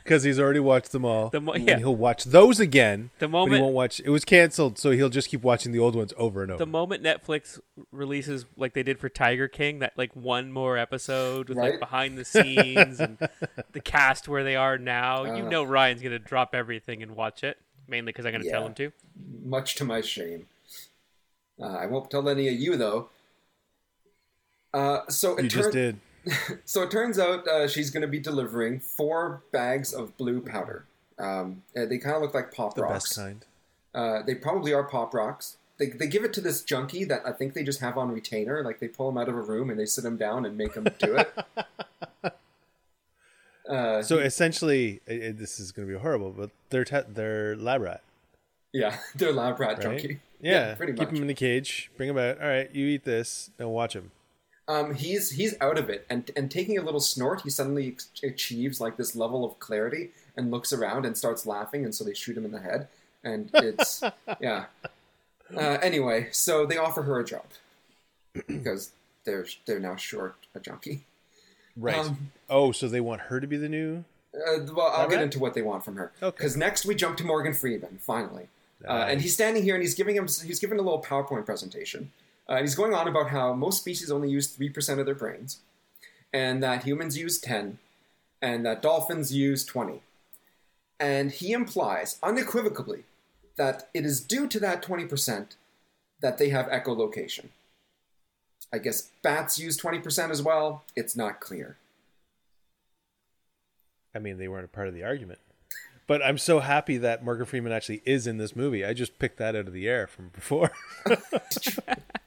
Because 0.08 0.24
he's 0.24 0.40
already 0.40 0.60
watched 0.62 0.92
them 0.94 1.04
all. 1.04 1.30
The 1.30 1.42
mo- 1.42 1.52
and 1.54 1.80
he'll 1.80 1.96
watch 1.96 2.24
those 2.24 2.60
again. 2.60 3.10
The 3.20 3.28
but 3.28 3.32
moment- 3.32 3.56
he 3.58 3.62
won't 3.62 3.74
watch. 3.76 4.00
It 4.00 4.10
was 4.10 4.24
canceled, 4.24 4.78
so 4.80 4.92
he'll 4.92 5.10
just 5.10 5.30
keep 5.30 5.42
watching 5.44 5.72
the 5.74 5.80
old 5.80 5.96
ones 5.96 6.14
over 6.18 6.42
and 6.44 6.52
over. 6.52 6.58
The 6.60 6.66
moment 6.66 7.04
Netflix 7.04 7.60
releases, 7.92 8.46
like 8.56 8.74
they 8.74 8.84
did 8.84 9.00
for 9.00 9.10
Tiger 9.10 9.48
King, 9.48 9.80
that 9.80 9.94
like 9.98 10.16
one 10.16 10.52
more 10.52 10.78
episode 10.78 11.50
with 11.50 11.58
Right. 11.58 11.72
like 11.72 11.80
behind 11.80 12.18
the 12.18 12.24
scenes 12.26 13.00
and 13.00 13.18
the 13.74 13.82
cast 13.82 14.28
where 14.28 14.44
they 14.44 14.56
are 14.56 14.78
now, 14.78 15.24
you 15.36 15.46
Uh. 15.46 15.50
know 15.50 15.64
Ryan's 15.64 16.02
gonna 16.02 16.20
drop 16.20 16.56
everything 16.56 17.04
and 17.04 17.16
watch 17.16 17.44
it. 17.44 17.58
Mainly 17.90 18.12
because 18.12 18.26
I'm 18.26 18.32
gonna 18.34 18.50
tell 18.50 18.66
him 18.66 18.74
to. 18.76 18.92
much 19.44 19.76
to 19.76 19.86
my 19.86 20.02
shame. 20.02 20.48
Uh, 21.60 21.66
I 21.66 21.86
won't 21.86 22.10
tell 22.12 22.28
any 22.30 22.48
of 22.48 22.54
you 22.56 22.76
though. 22.78 23.10
Uh, 24.74 25.08
so 25.10 25.38
it 25.38 25.44
you 25.44 25.50
just 25.50 25.64
turn- 25.66 25.74
did. 25.74 26.00
So 26.66 26.82
it 26.84 26.92
turns 26.92 27.18
out 27.20 27.48
uh, 27.48 27.68
she's 27.68 27.90
going 27.90 28.02
to 28.02 28.08
be 28.08 28.20
delivering 28.20 28.80
four 28.80 29.42
bags 29.52 29.94
of 29.94 30.16
blue 30.18 30.42
powder. 30.42 30.86
Um, 31.20 31.64
uh, 31.76 31.86
they 31.86 31.98
kind 31.98 32.16
of 32.16 32.22
look 32.22 32.34
like 32.34 32.54
pop 32.54 32.76
The 32.76 32.84
rocks. 32.84 33.06
best 33.06 33.16
kind. 33.18 33.46
Uh, 33.96 34.22
they 34.24 34.36
probably 34.36 34.74
are 34.74 34.84
pop 34.84 35.14
rocks. 35.14 35.58
They, 35.80 35.88
they 35.90 36.08
give 36.08 36.24
it 36.24 36.34
to 36.34 36.42
this 36.42 36.62
junkie 36.64 37.04
that 37.06 37.22
I 37.26 37.32
think 37.32 37.54
they 37.54 37.64
just 37.64 37.80
have 37.82 37.98
on 37.98 38.12
retainer. 38.12 38.64
Like 38.64 38.80
they 38.80 38.88
pull 38.88 39.10
him 39.10 39.18
out 39.18 39.30
of 39.30 39.36
a 39.36 39.42
room 39.42 39.70
and 39.70 39.80
they 39.80 39.86
sit 39.86 40.04
him 40.06 40.18
down 40.18 40.46
and 40.46 40.58
make 40.58 40.74
him 40.76 40.88
do 41.00 41.16
it. 41.18 41.34
uh, 43.70 44.02
So 44.04 44.18
essentially, 44.20 45.02
i 45.08 45.14
i- 45.14 45.32
this 45.32 45.60
is 45.60 45.72
going 45.72 45.88
to 45.88 45.94
be 45.94 46.00
horrible, 46.00 46.32
but 46.32 46.52
they're 46.70 46.86
te- 46.86 47.08
they're 47.10 47.56
lab 47.56 47.82
rat, 47.82 48.02
yeah, 48.74 48.98
they're 49.16 49.34
lab 49.34 49.60
rat 49.60 49.78
right? 49.78 49.82
junkie. 49.82 50.20
Yeah, 50.42 50.76
pretty 50.76 50.94
Keep 50.94 51.08
much. 51.10 51.16
him 51.18 51.22
in 51.24 51.28
the 51.28 51.34
cage, 51.34 51.90
bring 51.98 52.10
him 52.10 52.18
out. 52.18 52.40
All 52.40 52.48
right, 52.48 52.70
you 52.74 52.86
eat 52.88 53.04
this, 53.06 53.50
and 53.58 53.70
watch 53.72 53.94
him. 53.96 54.12
Um, 54.68 54.94
he's 54.96 55.32
he's 55.32 55.56
out 55.62 55.78
of 55.78 55.90
it 55.90 56.06
and 56.10 56.30
and 56.36 56.52
taking 56.52 56.78
a 56.78 56.82
little 56.82 57.00
snort 57.00 57.42
he 57.42 57.50
suddenly 57.50 57.96
achieves 58.24 58.82
like 58.82 58.98
this 58.98 59.16
level 59.16 59.46
of 59.46 59.58
clarity 59.60 60.10
and 60.36 60.52
looks 60.52 60.74
around 60.74 61.06
and 61.06 61.18
starts 61.18 61.46
laughing 61.46 61.84
and 61.86 61.96
so 61.96 62.04
they 62.04 62.14
shoot 62.14 62.38
him 62.38 62.46
in 62.46 62.52
the 62.52 62.60
head 62.60 62.88
and 63.24 63.50
it's 63.54 64.04
yeah. 64.42 64.66
Uh, 65.56 65.78
anyway 65.82 66.28
so 66.32 66.66
they 66.66 66.78
offer 66.78 67.04
her 67.04 67.20
a 67.20 67.26
job 67.26 67.46
because 68.48 68.92
they're 69.24 69.46
they're 69.66 69.80
now 69.80 69.96
short 69.96 70.36
a 70.56 70.60
junkie 70.60 71.04
Right. 71.80 71.96
Um, 72.00 72.32
oh, 72.50 72.72
so 72.72 72.88
they 72.88 73.00
want 73.02 73.22
her 73.22 73.40
to 73.40 73.46
be 73.46 73.56
the 73.56 73.70
new. 73.70 74.04
uh, 74.34 74.62
well 74.76 74.92
i'll 74.96 75.08
get 75.08 75.22
into 75.22 75.38
what 75.38 75.54
they 75.54 75.62
want 75.62 75.86
from 75.86 75.96
her. 75.96 76.12
Okay. 76.24 76.36
because 76.36 76.58
next 76.58 76.86
we 76.88 76.96
jump 76.96 77.18
to 77.18 77.24
morgan 77.24 77.54
freeman 77.54 78.00
finally. 78.02 78.48
Uh, 78.88 79.06
and 79.10 79.22
he's 79.22 79.34
standing 79.34 79.64
here 79.64 79.76
and 79.76 79.84
he's 79.84 79.94
giving 79.96 80.16
him 80.16 80.28
he's 80.44 80.60
giving 80.60 80.80
a 80.80 80.82
little 80.82 81.02
powerpoint 81.02 81.46
presentation 81.46 82.12
uh, 82.50 82.54
and 82.54 82.62
he's 82.62 82.76
going 82.76 82.94
on 82.94 83.08
about 83.08 83.30
how 83.30 83.54
most 83.54 83.80
species 83.80 84.12
only 84.12 84.30
use 84.30 84.56
3% 84.56 85.00
of 85.00 85.06
their 85.06 85.16
brains 85.16 85.60
and 86.34 86.62
that 86.62 86.84
humans 86.84 87.18
use 87.18 87.40
10 87.40 87.80
and 88.42 88.66
that 88.66 88.82
dolphins 88.82 89.34
use 89.34 89.66
20 89.66 90.02
and 91.00 91.32
he 91.32 91.52
implies 91.52 92.18
unequivocally 92.24 93.04
that 93.56 93.90
it 93.94 94.06
is 94.06 94.22
due 94.22 94.48
to 94.48 94.60
that 94.60 94.84
20% 94.84 95.56
that 96.22 96.38
they 96.38 96.50
have 96.50 96.68
echolocation 96.68 97.46
i 98.74 98.78
guess 98.78 99.10
bats 99.22 99.58
use 99.58 99.80
20% 99.80 100.30
as 100.30 100.42
well 100.42 100.84
it's 100.96 101.16
not 101.16 101.40
clear 101.40 101.78
I 104.18 104.20
mean, 104.20 104.40
they 104.40 104.48
weren't 104.48 104.66
a 104.66 104.70
part 104.70 104.88
of 104.88 104.96
the 104.96 105.04
argument. 105.04 105.38
But 106.08 106.26
I'm 106.26 106.40
so 106.40 106.60
happy 106.60 106.98
that 106.98 107.24
Morgan 107.24 107.46
Freeman 107.46 107.72
actually 107.72 108.02
is 108.04 108.26
in 108.26 108.38
this 108.38 108.56
movie. 108.56 108.84
I 108.84 108.94
just 108.94 109.20
picked 109.20 109.38
that 109.38 109.56
out 109.56 109.68
of 109.68 109.74
the 109.74 109.88
air 109.88 110.08
from 110.08 110.30
before. 110.30 110.72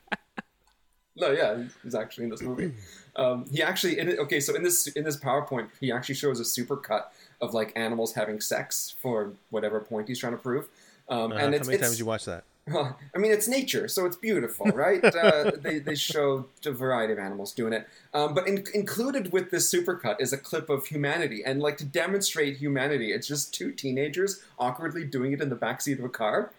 No, 1.20 1.30
yeah, 1.30 1.62
he's 1.82 1.94
actually 1.94 2.24
in 2.24 2.30
this 2.30 2.42
movie. 2.42 2.72
Um, 3.16 3.44
he 3.50 3.62
actually, 3.62 3.98
in 3.98 4.08
it, 4.08 4.18
okay, 4.18 4.40
so 4.40 4.54
in 4.54 4.62
this 4.62 4.86
in 4.88 5.04
this 5.04 5.18
PowerPoint, 5.18 5.68
he 5.80 5.92
actually 5.92 6.14
shows 6.14 6.40
a 6.40 6.44
super 6.44 6.76
cut 6.76 7.12
of 7.40 7.54
like 7.54 7.72
animals 7.76 8.14
having 8.14 8.40
sex 8.40 8.94
for 8.98 9.32
whatever 9.50 9.80
point 9.80 10.08
he's 10.08 10.18
trying 10.18 10.32
to 10.32 10.38
prove. 10.38 10.68
Um, 11.08 11.32
Uh, 11.32 11.36
and 11.36 11.40
how 11.40 11.58
it's, 11.58 11.66
many 11.66 11.78
it's 11.78 11.86
times 11.86 11.98
you 11.98 12.06
watch 12.06 12.24
that? 12.26 12.44
well, 12.68 12.98
I 13.14 13.18
mean, 13.18 13.32
it's 13.32 13.48
nature, 13.48 13.88
so 13.88 14.06
it's 14.06 14.16
beautiful, 14.16 14.66
right? 14.66 15.04
uh, 15.04 15.50
they, 15.58 15.78
they 15.78 15.94
show 15.94 16.46
a 16.64 16.70
variety 16.70 17.12
of 17.12 17.18
animals 17.18 17.52
doing 17.52 17.72
it. 17.72 17.88
Um, 18.14 18.34
but 18.34 18.46
in, 18.46 18.64
included 18.74 19.32
with 19.32 19.50
this 19.50 19.72
supercut 19.72 20.20
is 20.20 20.32
a 20.32 20.38
clip 20.38 20.70
of 20.70 20.86
humanity. 20.86 21.42
And, 21.44 21.60
like, 21.60 21.76
to 21.78 21.84
demonstrate 21.84 22.58
humanity, 22.58 23.12
it's 23.12 23.26
just 23.26 23.52
two 23.52 23.72
teenagers 23.72 24.42
awkwardly 24.58 25.04
doing 25.04 25.32
it 25.32 25.40
in 25.40 25.48
the 25.48 25.56
backseat 25.56 25.98
of 25.98 26.04
a 26.04 26.08
car. 26.08 26.52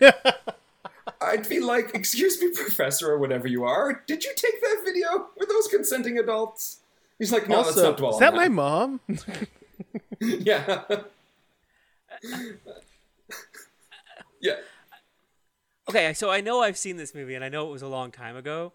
I'd 1.20 1.48
be 1.48 1.60
like, 1.60 1.92
excuse 1.94 2.40
me, 2.40 2.50
professor, 2.52 3.10
or 3.10 3.18
whatever 3.18 3.46
you 3.46 3.64
are, 3.64 4.02
did 4.06 4.24
you 4.24 4.32
take 4.34 4.60
that 4.60 4.82
video? 4.84 5.28
Were 5.38 5.46
those 5.46 5.68
consenting 5.68 6.18
adults? 6.18 6.80
He's 7.18 7.32
like, 7.32 7.48
no, 7.48 7.58
let's 7.58 7.68
also, 7.68 7.90
not 7.90 7.96
dwell 7.96 8.10
is 8.12 8.18
that 8.18 8.32
that. 8.32 8.36
my 8.36 8.48
mom? 8.48 9.00
yeah. 10.20 10.84
yeah. 14.40 14.56
Okay, 15.88 16.12
so 16.14 16.30
I 16.30 16.40
know 16.40 16.62
I've 16.62 16.76
seen 16.76 16.96
this 16.96 17.14
movie 17.14 17.34
and 17.34 17.44
I 17.44 17.48
know 17.48 17.68
it 17.68 17.72
was 17.72 17.82
a 17.82 17.88
long 17.88 18.10
time 18.10 18.36
ago. 18.36 18.72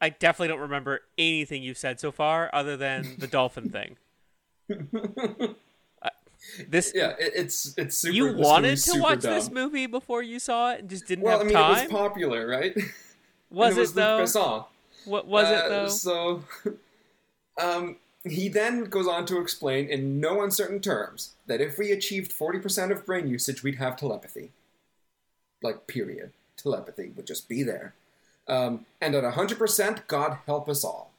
I 0.00 0.10
definitely 0.10 0.48
don't 0.48 0.60
remember 0.60 1.00
anything 1.18 1.62
you've 1.62 1.78
said 1.78 1.98
so 1.98 2.12
far 2.12 2.50
other 2.52 2.76
than 2.76 3.16
the 3.18 3.26
dolphin 3.26 3.70
thing. 3.70 3.96
This 6.68 6.92
Yeah, 6.94 7.10
it, 7.18 7.32
it's 7.34 7.74
it's 7.76 7.96
super. 7.96 8.14
you 8.14 8.26
wanted 8.28 8.82
to 8.84 8.94
watch 8.94 9.20
dumb. 9.22 9.32
this 9.34 9.50
movie 9.50 9.86
before 9.86 10.22
you 10.22 10.38
saw 10.38 10.72
it 10.72 10.80
and 10.80 10.90
just 10.90 11.06
didn't 11.06 11.24
Well, 11.24 11.40
I 11.40 11.44
mean, 11.44 11.52
time. 11.52 11.70
it 11.70 11.90
was 11.90 11.90
popular, 11.90 12.46
right? 12.46 12.74
was, 13.50 13.76
it 13.76 13.76
was 13.76 13.90
it 13.90 13.94
though? 13.94 14.18
Besson. 14.22 14.66
What 15.04 15.26
was 15.26 15.50
Uh, 15.50 15.52
it 15.52 15.68
though? 15.68 15.88
So, 15.88 16.44
um, 17.62 17.96
he 18.24 18.48
then 18.48 18.84
goes 18.84 19.06
on 19.06 19.26
to 19.26 19.40
explain 19.40 19.88
in 19.88 20.20
no 20.20 20.42
uncertain 20.42 20.80
terms 20.80 21.34
that 21.46 21.60
if 21.60 21.78
we 21.78 21.92
achieved 21.92 22.32
40% 22.32 22.90
of 22.90 23.06
brain 23.06 23.28
usage, 23.28 23.62
we'd 23.62 23.76
have 23.76 23.96
telepathy. 23.96 24.50
Like, 25.62 25.86
period. 25.86 26.32
Telepathy 26.56 27.10
would 27.10 27.26
just 27.26 27.48
be 27.48 27.62
there. 27.62 27.94
Um, 28.48 28.86
and 29.00 29.14
at 29.14 29.24
100%, 29.24 30.06
God 30.06 30.38
help 30.46 30.68
us 30.68 30.84
all. 30.84 31.12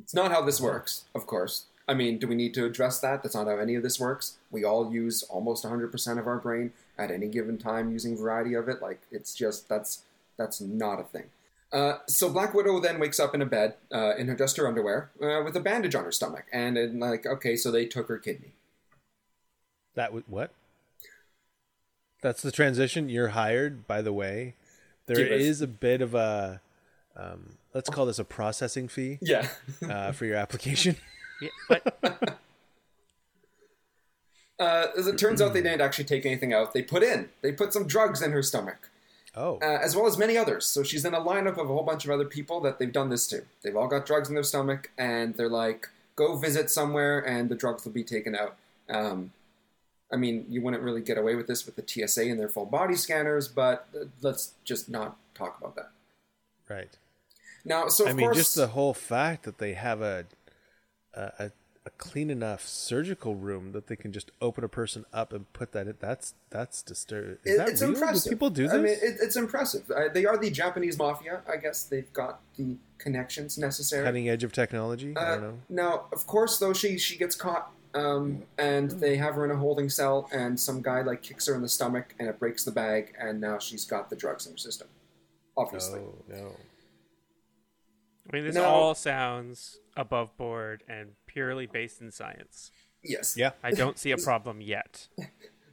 It's 0.00 0.14
not 0.14 0.30
how 0.30 0.42
this 0.42 0.60
works, 0.60 1.04
of 1.14 1.26
course. 1.26 1.64
I 1.92 1.94
mean, 1.94 2.18
do 2.18 2.26
we 2.26 2.34
need 2.34 2.54
to 2.54 2.64
address 2.64 3.00
that? 3.00 3.22
That's 3.22 3.34
not 3.34 3.46
how 3.46 3.58
any 3.58 3.74
of 3.74 3.82
this 3.82 4.00
works. 4.00 4.38
We 4.50 4.64
all 4.64 4.90
use 4.90 5.22
almost 5.24 5.62
100% 5.62 6.18
of 6.18 6.26
our 6.26 6.38
brain 6.38 6.72
at 6.96 7.10
any 7.10 7.28
given 7.28 7.58
time 7.58 7.92
using 7.92 8.16
variety 8.16 8.54
of 8.54 8.66
it. 8.66 8.80
Like, 8.80 9.02
it's 9.10 9.34
just, 9.34 9.68
that's 9.68 10.04
that's 10.38 10.58
not 10.58 10.98
a 10.98 11.04
thing. 11.04 11.24
Uh, 11.70 11.98
so 12.06 12.30
Black 12.30 12.54
Widow 12.54 12.80
then 12.80 12.98
wakes 12.98 13.20
up 13.20 13.34
in 13.34 13.42
a 13.42 13.46
bed 13.46 13.74
uh, 13.92 14.14
in 14.16 14.26
her 14.28 14.34
just 14.34 14.56
her 14.56 14.66
underwear 14.66 15.10
uh, 15.22 15.42
with 15.44 15.54
a 15.54 15.60
bandage 15.60 15.94
on 15.94 16.04
her 16.04 16.12
stomach, 16.12 16.46
and, 16.50 16.78
and 16.78 16.98
like 16.98 17.26
okay, 17.26 17.56
so 17.56 17.70
they 17.70 17.84
took 17.84 18.08
her 18.08 18.16
kidney. 18.16 18.52
That 19.94 20.14
would 20.14 20.24
what? 20.26 20.50
That's 22.22 22.40
the 22.40 22.52
transition. 22.52 23.10
You're 23.10 23.28
hired, 23.28 23.86
by 23.86 24.00
the 24.00 24.14
way. 24.14 24.54
There 25.06 25.18
Divas. 25.18 25.40
is 25.40 25.60
a 25.60 25.66
bit 25.66 26.00
of 26.00 26.14
a, 26.14 26.62
um, 27.16 27.58
let's 27.74 27.90
call 27.90 28.06
this 28.06 28.18
a 28.18 28.24
processing 28.24 28.88
fee 28.88 29.18
Yeah, 29.20 29.48
uh, 29.86 30.12
for 30.12 30.24
your 30.24 30.36
application. 30.44 30.96
Yeah, 31.42 31.50
but 31.68 31.98
uh, 34.58 34.86
as 34.96 35.06
it 35.06 35.18
turns 35.18 35.42
out, 35.42 35.52
they 35.52 35.62
didn't 35.62 35.80
actually 35.80 36.04
take 36.04 36.24
anything 36.24 36.52
out. 36.52 36.72
They 36.72 36.82
put 36.82 37.02
in, 37.02 37.28
they 37.42 37.52
put 37.52 37.72
some 37.72 37.86
drugs 37.86 38.22
in 38.22 38.30
her 38.30 38.42
stomach, 38.42 38.90
Oh, 39.34 39.58
uh, 39.62 39.78
as 39.82 39.96
well 39.96 40.06
as 40.06 40.18
many 40.18 40.36
others. 40.36 40.66
So 40.66 40.82
she's 40.82 41.04
in 41.04 41.14
a 41.14 41.20
lineup 41.20 41.58
of 41.58 41.68
a 41.70 41.72
whole 41.72 41.82
bunch 41.82 42.04
of 42.04 42.10
other 42.10 42.26
people 42.26 42.60
that 42.60 42.78
they've 42.78 42.92
done 42.92 43.08
this 43.08 43.26
to. 43.28 43.42
They've 43.62 43.76
all 43.76 43.88
got 43.88 44.06
drugs 44.06 44.28
in 44.28 44.34
their 44.34 44.44
stomach, 44.44 44.90
and 44.98 45.34
they're 45.36 45.48
like, 45.48 45.88
go 46.16 46.36
visit 46.36 46.70
somewhere, 46.70 47.20
and 47.20 47.48
the 47.48 47.54
drugs 47.54 47.84
will 47.84 47.92
be 47.92 48.04
taken 48.04 48.36
out. 48.36 48.56
Um, 48.88 49.32
I 50.12 50.16
mean, 50.16 50.44
you 50.50 50.60
wouldn't 50.60 50.82
really 50.82 51.00
get 51.00 51.16
away 51.16 51.34
with 51.34 51.46
this 51.46 51.64
with 51.64 51.76
the 51.76 52.06
TSA 52.06 52.22
and 52.24 52.38
their 52.38 52.50
full 52.50 52.66
body 52.66 52.94
scanners, 52.94 53.48
but 53.48 53.88
let's 54.20 54.52
just 54.64 54.90
not 54.90 55.16
talk 55.34 55.58
about 55.58 55.74
that. 55.76 55.90
right. 56.68 56.96
Now, 57.64 57.88
so 57.88 58.04
of 58.04 58.10
I 58.10 58.12
mean, 58.12 58.26
course, 58.26 58.36
just 58.36 58.56
the 58.56 58.66
whole 58.66 58.92
fact 58.92 59.44
that 59.44 59.58
they 59.58 59.74
have 59.74 60.02
a, 60.02 60.26
a 61.14 61.52
a 61.84 61.90
clean 61.98 62.30
enough 62.30 62.64
surgical 62.64 63.34
room 63.34 63.72
that 63.72 63.88
they 63.88 63.96
can 63.96 64.12
just 64.12 64.30
open 64.40 64.62
a 64.62 64.68
person 64.68 65.04
up 65.12 65.32
and 65.32 65.52
put 65.52 65.72
that 65.72 65.88
in. 65.88 65.94
That's 65.98 66.34
that's 66.50 66.80
disturbing. 66.80 67.38
Is 67.44 67.54
It- 67.54 67.58
that 67.58 67.68
it's 67.70 67.82
real? 67.82 67.90
impressive. 67.94 68.22
Do 68.24 68.30
people 68.30 68.50
do 68.50 68.62
this? 68.68 68.72
I 68.72 68.76
mean, 68.76 68.86
it, 68.92 69.16
it's 69.20 69.34
impressive. 69.34 69.90
Uh, 69.90 70.08
they 70.12 70.24
are 70.24 70.38
the 70.38 70.48
Japanese 70.50 70.96
mafia. 70.96 71.42
I 71.48 71.56
guess 71.56 71.82
they've 71.82 72.12
got 72.12 72.38
the 72.56 72.76
connections 72.98 73.58
necessary. 73.58 74.04
Cutting 74.04 74.28
edge 74.28 74.44
of 74.44 74.52
technology. 74.52 75.12
I 75.16 75.20
Uh, 75.20 75.34
don't 75.34 75.42
know. 75.42 75.58
now, 75.68 76.06
of 76.12 76.24
course, 76.28 76.58
though 76.60 76.72
she 76.72 76.98
she 76.98 77.16
gets 77.18 77.34
caught, 77.34 77.72
um, 77.94 78.44
and 78.56 78.92
they 78.92 79.16
have 79.16 79.34
her 79.34 79.44
in 79.44 79.50
a 79.50 79.56
holding 79.56 79.88
cell, 79.90 80.28
and 80.32 80.60
some 80.60 80.82
guy 80.82 81.02
like 81.02 81.20
kicks 81.22 81.46
her 81.48 81.54
in 81.56 81.62
the 81.62 81.68
stomach, 81.68 82.14
and 82.20 82.28
it 82.28 82.38
breaks 82.38 82.62
the 82.62 82.70
bag, 82.70 83.12
and 83.18 83.40
now 83.40 83.58
she's 83.58 83.84
got 83.84 84.08
the 84.08 84.14
drugs 84.14 84.46
in 84.46 84.52
her 84.52 84.58
system. 84.58 84.86
Obviously, 85.56 85.98
Oh 85.98 86.14
no. 86.28 86.56
I 88.30 88.36
mean, 88.36 88.44
this 88.44 88.54
No. 88.54 88.64
all 88.64 88.94
sounds 88.94 89.78
above 89.96 90.36
board 90.36 90.84
and 90.88 91.12
purely 91.26 91.66
based 91.66 92.00
in 92.00 92.10
science. 92.10 92.70
yes. 93.02 93.36
Yeah. 93.36 93.50
I 93.62 93.72
don't 93.72 93.98
see 93.98 94.10
a 94.12 94.16
problem 94.18 94.60
yet. 94.60 95.08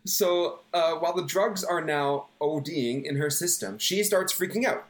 So 0.06 0.62
uh, 0.74 0.94
while 0.94 1.14
the 1.14 1.26
drugs 1.26 1.62
are 1.64 1.82
now 1.82 2.28
ODing 2.42 3.04
in 3.04 3.18
her 3.18 3.30
system, 3.30 3.78
she 3.78 4.02
starts 4.02 4.34
freaking 4.34 4.64
out. 4.66 4.86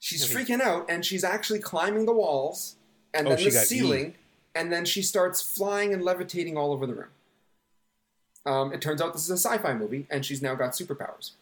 She's 0.00 0.24
Okay. 0.24 0.42
freaking 0.42 0.60
out, 0.62 0.86
and 0.90 1.04
she's 1.04 1.22
actually 1.22 1.58
climbing 1.60 2.06
the 2.06 2.12
walls 2.14 2.76
and 3.12 3.26
Oh, 3.26 3.30
then 3.30 3.38
she 3.38 3.44
the 3.44 3.50
got 3.50 3.62
E. 3.64 3.66
ceiling, 3.66 4.14
and 4.54 4.72
then 4.72 4.86
she 4.86 5.02
starts 5.02 5.42
flying 5.42 5.92
and 5.92 6.02
levitating 6.02 6.56
all 6.56 6.72
over 6.72 6.86
the 6.86 6.94
room. 6.94 7.10
Um, 8.46 8.72
it 8.72 8.80
turns 8.80 9.02
out 9.02 9.12
this 9.12 9.24
is 9.24 9.30
a 9.30 9.36
sci-fi 9.36 9.74
movie, 9.74 10.06
and 10.10 10.24
she's 10.24 10.40
now 10.40 10.54
got 10.54 10.70
superpowers. 10.72 11.32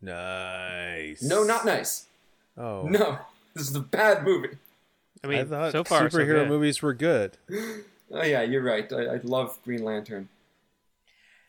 Nice. 0.00 1.22
No, 1.22 1.44
not 1.44 1.66
nice. 1.66 2.06
Oh. 2.56 2.84
No, 2.88 3.18
this 3.56 3.68
is 3.68 3.76
a 3.76 3.80
bad 3.80 4.24
movie. 4.24 4.56
I 5.22 5.26
mean, 5.26 5.40
I 5.40 5.44
thought 5.44 5.72
so 5.72 5.84
far, 5.84 6.08
superhero 6.08 6.40
good. 6.40 6.48
movies 6.48 6.82
were 6.82 6.94
good. 6.94 7.38
Oh 8.12 8.22
yeah, 8.22 8.42
you're 8.42 8.62
right. 8.62 8.92
I, 8.92 9.14
I 9.14 9.20
love 9.24 9.58
Green 9.64 9.82
Lantern. 9.82 10.28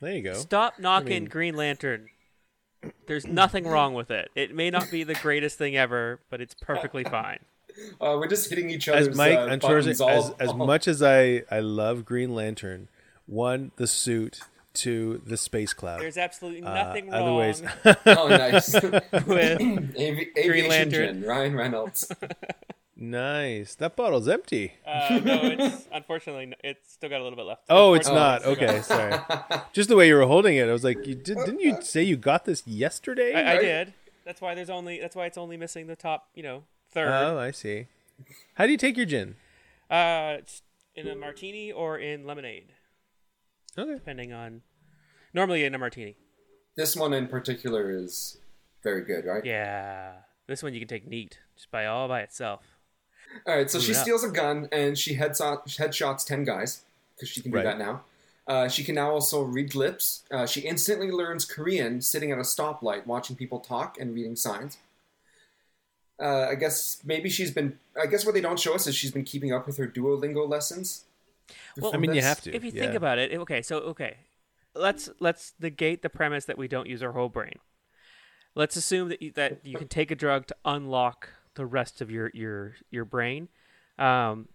There 0.00 0.12
you 0.12 0.22
go. 0.22 0.32
Stop 0.32 0.78
knocking 0.80 1.08
mean- 1.08 1.24
Green 1.26 1.54
Lantern. 1.54 2.08
There's 3.06 3.26
nothing 3.26 3.68
wrong 3.68 3.94
with 3.94 4.10
it. 4.10 4.30
It 4.34 4.54
may 4.54 4.70
not 4.70 4.90
be 4.90 5.04
the 5.04 5.14
greatest 5.14 5.58
thing 5.58 5.76
ever, 5.76 6.18
but 6.30 6.40
it's 6.40 6.54
perfectly 6.54 7.04
fine. 7.18 7.40
Uh, 8.00 8.16
we're 8.18 8.26
just 8.26 8.48
hitting 8.48 8.70
each 8.70 8.88
other's 8.88 9.08
As 9.08 9.16
Mike, 9.16 9.36
uh, 9.36 9.42
I'm 9.42 9.60
sure 9.60 9.78
as, 9.78 9.84
buttons 9.84 10.00
as, 10.00 10.30
all, 10.30 10.36
as 10.40 10.54
much 10.66 10.88
as 10.88 11.02
I, 11.02 11.42
I 11.50 11.60
love 11.60 12.04
Green 12.04 12.34
Lantern, 12.34 12.88
one, 13.26 13.70
the 13.76 13.86
suit, 13.86 14.40
two, 14.76 15.20
the 15.26 15.36
space 15.36 15.72
cloud. 15.74 16.00
There's 16.00 16.16
absolutely 16.18 16.62
Uh, 16.62 16.74
nothing 16.74 17.12
other 17.12 17.24
wrong 17.26 17.36
ways. 17.38 17.62
Oh, 18.06 18.28
nice. 18.28 18.72
with 19.26 19.60
Avi- 19.96 20.30
aviation 20.36 20.68
Lantern. 20.70 21.20
Gin, 21.20 21.28
Ryan 21.28 21.54
Reynolds. 21.56 22.12
nice. 22.96 23.74
That 23.76 23.96
bottle's 23.96 24.28
empty. 24.28 24.74
Uh, 24.86 25.20
no, 25.24 25.40
it's 25.44 25.88
unfortunately 25.92 26.54
it's 26.62 26.92
still 26.92 27.10
got 27.10 27.20
a 27.20 27.24
little 27.24 27.36
bit 27.36 27.46
left. 27.46 27.62
Oh, 27.68 27.94
it's 27.94 28.08
not. 28.08 28.42
it's 28.44 28.44
still 28.44 28.54
got- 28.56 28.68
Okay, 28.68 28.82
sorry. 28.82 29.60
Just 29.72 29.88
the 29.88 29.96
way 29.96 30.08
you 30.08 30.14
were 30.14 30.26
holding 30.26 30.56
it, 30.56 30.68
I 30.68 30.72
was 30.72 30.84
like, 30.84 31.06
you 31.06 31.14
did, 31.14 31.38
didn't 31.38 31.60
you 31.60 31.78
say 31.82 32.02
you 32.02 32.16
got 32.16 32.44
this 32.44 32.66
yesterday? 32.66 33.34
I, 33.34 33.56
I 33.56 33.58
did. 33.58 33.94
That's 34.24 34.40
why 34.40 34.54
there's 34.54 34.70
only. 34.70 34.98
That's 35.00 35.14
why 35.14 35.26
it's 35.26 35.38
only 35.38 35.56
missing 35.56 35.86
the 35.86 35.96
top. 35.96 36.28
You 36.34 36.42
know, 36.42 36.62
third. 36.92 37.08
oh, 37.08 37.38
I 37.38 37.50
see. 37.52 37.86
How 38.54 38.66
do 38.66 38.72
you 38.72 38.78
take 38.78 38.96
your 38.96 39.06
gin? 39.06 39.36
Uh, 39.90 40.38
in 40.96 41.06
a 41.06 41.14
martini 41.14 41.70
or 41.70 41.98
in 41.98 42.26
lemonade, 42.26 42.72
Okay. 43.78 43.94
depending 43.94 44.32
on. 44.32 44.62
Normally 45.34 45.64
in 45.64 45.74
a 45.74 45.78
martini. 45.78 46.16
this 46.76 46.96
one 46.96 47.12
in 47.12 47.26
particular 47.28 47.90
is 47.90 48.38
very 48.82 49.02
good, 49.02 49.24
right? 49.24 49.44
Yeah, 49.44 50.12
this 50.46 50.62
one 50.62 50.72
you 50.74 50.80
can 50.80 50.88
take 50.88 51.06
neat, 51.06 51.38
just 51.56 51.70
by 51.70 51.86
all 51.86 52.08
by 52.08 52.20
itself. 52.20 52.62
All 53.46 53.56
right, 53.56 53.70
so 53.70 53.78
she 53.80 53.92
it 53.92 53.96
steals 53.96 54.24
a 54.24 54.28
gun 54.30 54.68
and 54.72 54.96
she 54.96 55.14
heads 55.14 55.40
headshots 55.40 56.24
ten 56.24 56.44
guys 56.44 56.82
because 57.14 57.28
she 57.28 57.40
can 57.42 57.50
do 57.50 57.56
Right. 57.58 57.64
that 57.64 57.78
now. 57.78 58.04
Uh, 58.46 58.68
she 58.68 58.84
can 58.84 58.94
now 58.94 59.10
also 59.10 59.42
read 59.42 59.74
lips. 59.74 60.22
Uh, 60.30 60.46
she 60.46 60.60
instantly 60.60 61.10
learns 61.10 61.44
Korean 61.44 62.00
sitting 62.00 62.30
at 62.30 62.38
a 62.38 62.42
stoplight, 62.42 63.04
watching 63.04 63.34
people 63.34 63.58
talk 63.58 63.98
and 63.98 64.14
reading 64.14 64.36
signs. 64.36 64.78
Uh, 66.22 66.46
I 66.50 66.54
guess 66.54 66.98
maybe 67.04 67.28
she's 67.28 67.50
been. 67.50 67.78
I 68.00 68.06
guess 68.06 68.24
what 68.24 68.34
they 68.34 68.40
don't 68.40 68.58
show 68.60 68.74
us 68.74 68.86
is 68.86 68.94
she's 68.94 69.10
been 69.10 69.24
keeping 69.24 69.52
up 69.52 69.66
with 69.66 69.76
her 69.78 69.86
Duolingo 69.88 70.48
lessons. 70.48 71.04
Well, 71.76 71.92
I 71.94 71.98
mean, 71.98 72.14
you 72.14 72.22
have 72.22 72.40
to. 72.42 72.54
if 72.54 72.64
you 72.64 72.72
yeah. 72.74 72.82
think 72.82 72.94
about 72.94 73.18
it, 73.18 73.32
okay, 73.32 73.62
so 73.62 73.78
okay, 73.78 74.16
let's 74.74 75.08
let's 75.20 75.54
negate 75.60 76.02
the 76.02 76.08
premise 76.08 76.44
that 76.46 76.58
we 76.58 76.68
don't 76.68 76.88
use 76.88 77.02
our 77.02 77.12
whole 77.12 77.28
brain. 77.28 77.58
Let's 78.54 78.76
assume 78.76 79.10
that 79.10 79.20
you, 79.20 79.32
that 79.32 79.66
you 79.66 79.76
can 79.76 79.88
take 79.88 80.10
a 80.10 80.14
drug 80.14 80.46
to 80.46 80.56
unlock 80.64 81.30
the 81.54 81.66
rest 81.66 82.00
of 82.00 82.10
your 82.10 82.30
your 82.32 82.74
your 82.90 83.04
brain. 83.04 83.48
Um, 83.98 84.48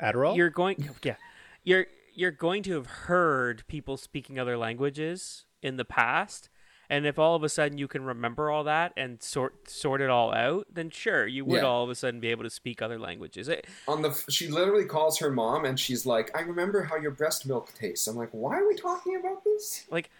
Adderall. 0.00 0.36
you're 0.36 0.50
going, 0.50 0.88
yeah, 1.02 1.16
you're 1.64 1.86
you're 2.14 2.30
going 2.30 2.62
to 2.64 2.74
have 2.74 2.86
heard 2.86 3.64
people 3.66 3.96
speaking 3.96 4.38
other 4.38 4.56
languages 4.56 5.46
in 5.62 5.76
the 5.76 5.84
past. 5.84 6.48
And 6.90 7.06
if 7.06 7.18
all 7.18 7.36
of 7.36 7.42
a 7.44 7.48
sudden 7.48 7.78
you 7.78 7.86
can 7.88 8.04
remember 8.04 8.50
all 8.50 8.64
that 8.64 8.92
and 8.96 9.22
sort 9.22 9.70
sort 9.70 10.00
it 10.00 10.10
all 10.10 10.34
out, 10.34 10.66
then 10.72 10.90
sure, 10.90 11.26
you 11.26 11.44
would 11.44 11.62
Yeah. 11.62 11.68
all 11.68 11.84
of 11.84 11.88
a 11.90 11.94
sudden 11.94 12.18
be 12.20 12.28
able 12.28 12.42
to 12.44 12.50
speak 12.50 12.82
other 12.82 12.98
languages. 12.98 13.48
It, 13.48 13.66
on 13.86 14.02
the 14.02 14.12
she 14.28 14.48
literally 14.48 14.84
calls 14.84 15.18
her 15.20 15.30
mom 15.30 15.64
and 15.64 15.78
she's 15.78 16.04
like 16.04 16.36
i 16.36 16.40
remember 16.40 16.82
how 16.82 16.96
your 16.96 17.10
breast 17.12 17.46
milk 17.46 17.72
tastes 17.74 18.06
i'm 18.08 18.16
like 18.16 18.30
why 18.32 18.58
are 18.58 18.66
we 18.66 18.74
talking 18.74 19.16
about 19.16 19.44
this 19.44 19.86
like 19.90 20.10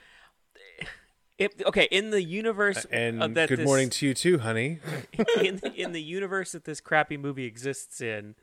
if 1.38 1.52
okay 1.64 1.88
in 1.90 2.10
the 2.10 2.22
universe 2.22 2.86
and 2.90 3.22
uh, 3.22 3.28
that 3.28 3.48
good 3.48 3.60
this- 3.60 3.66
morning 3.66 3.90
to 3.90 4.06
you 4.06 4.14
too, 4.14 4.38
honey. 4.38 4.78
in 5.42 5.56
the, 5.56 5.72
in 5.74 5.92
the 5.92 6.02
universe 6.02 6.52
that 6.52 6.64
this 6.64 6.80
crappy 6.80 7.16
movie 7.16 7.44
exists 7.46 8.00
in 8.00 8.34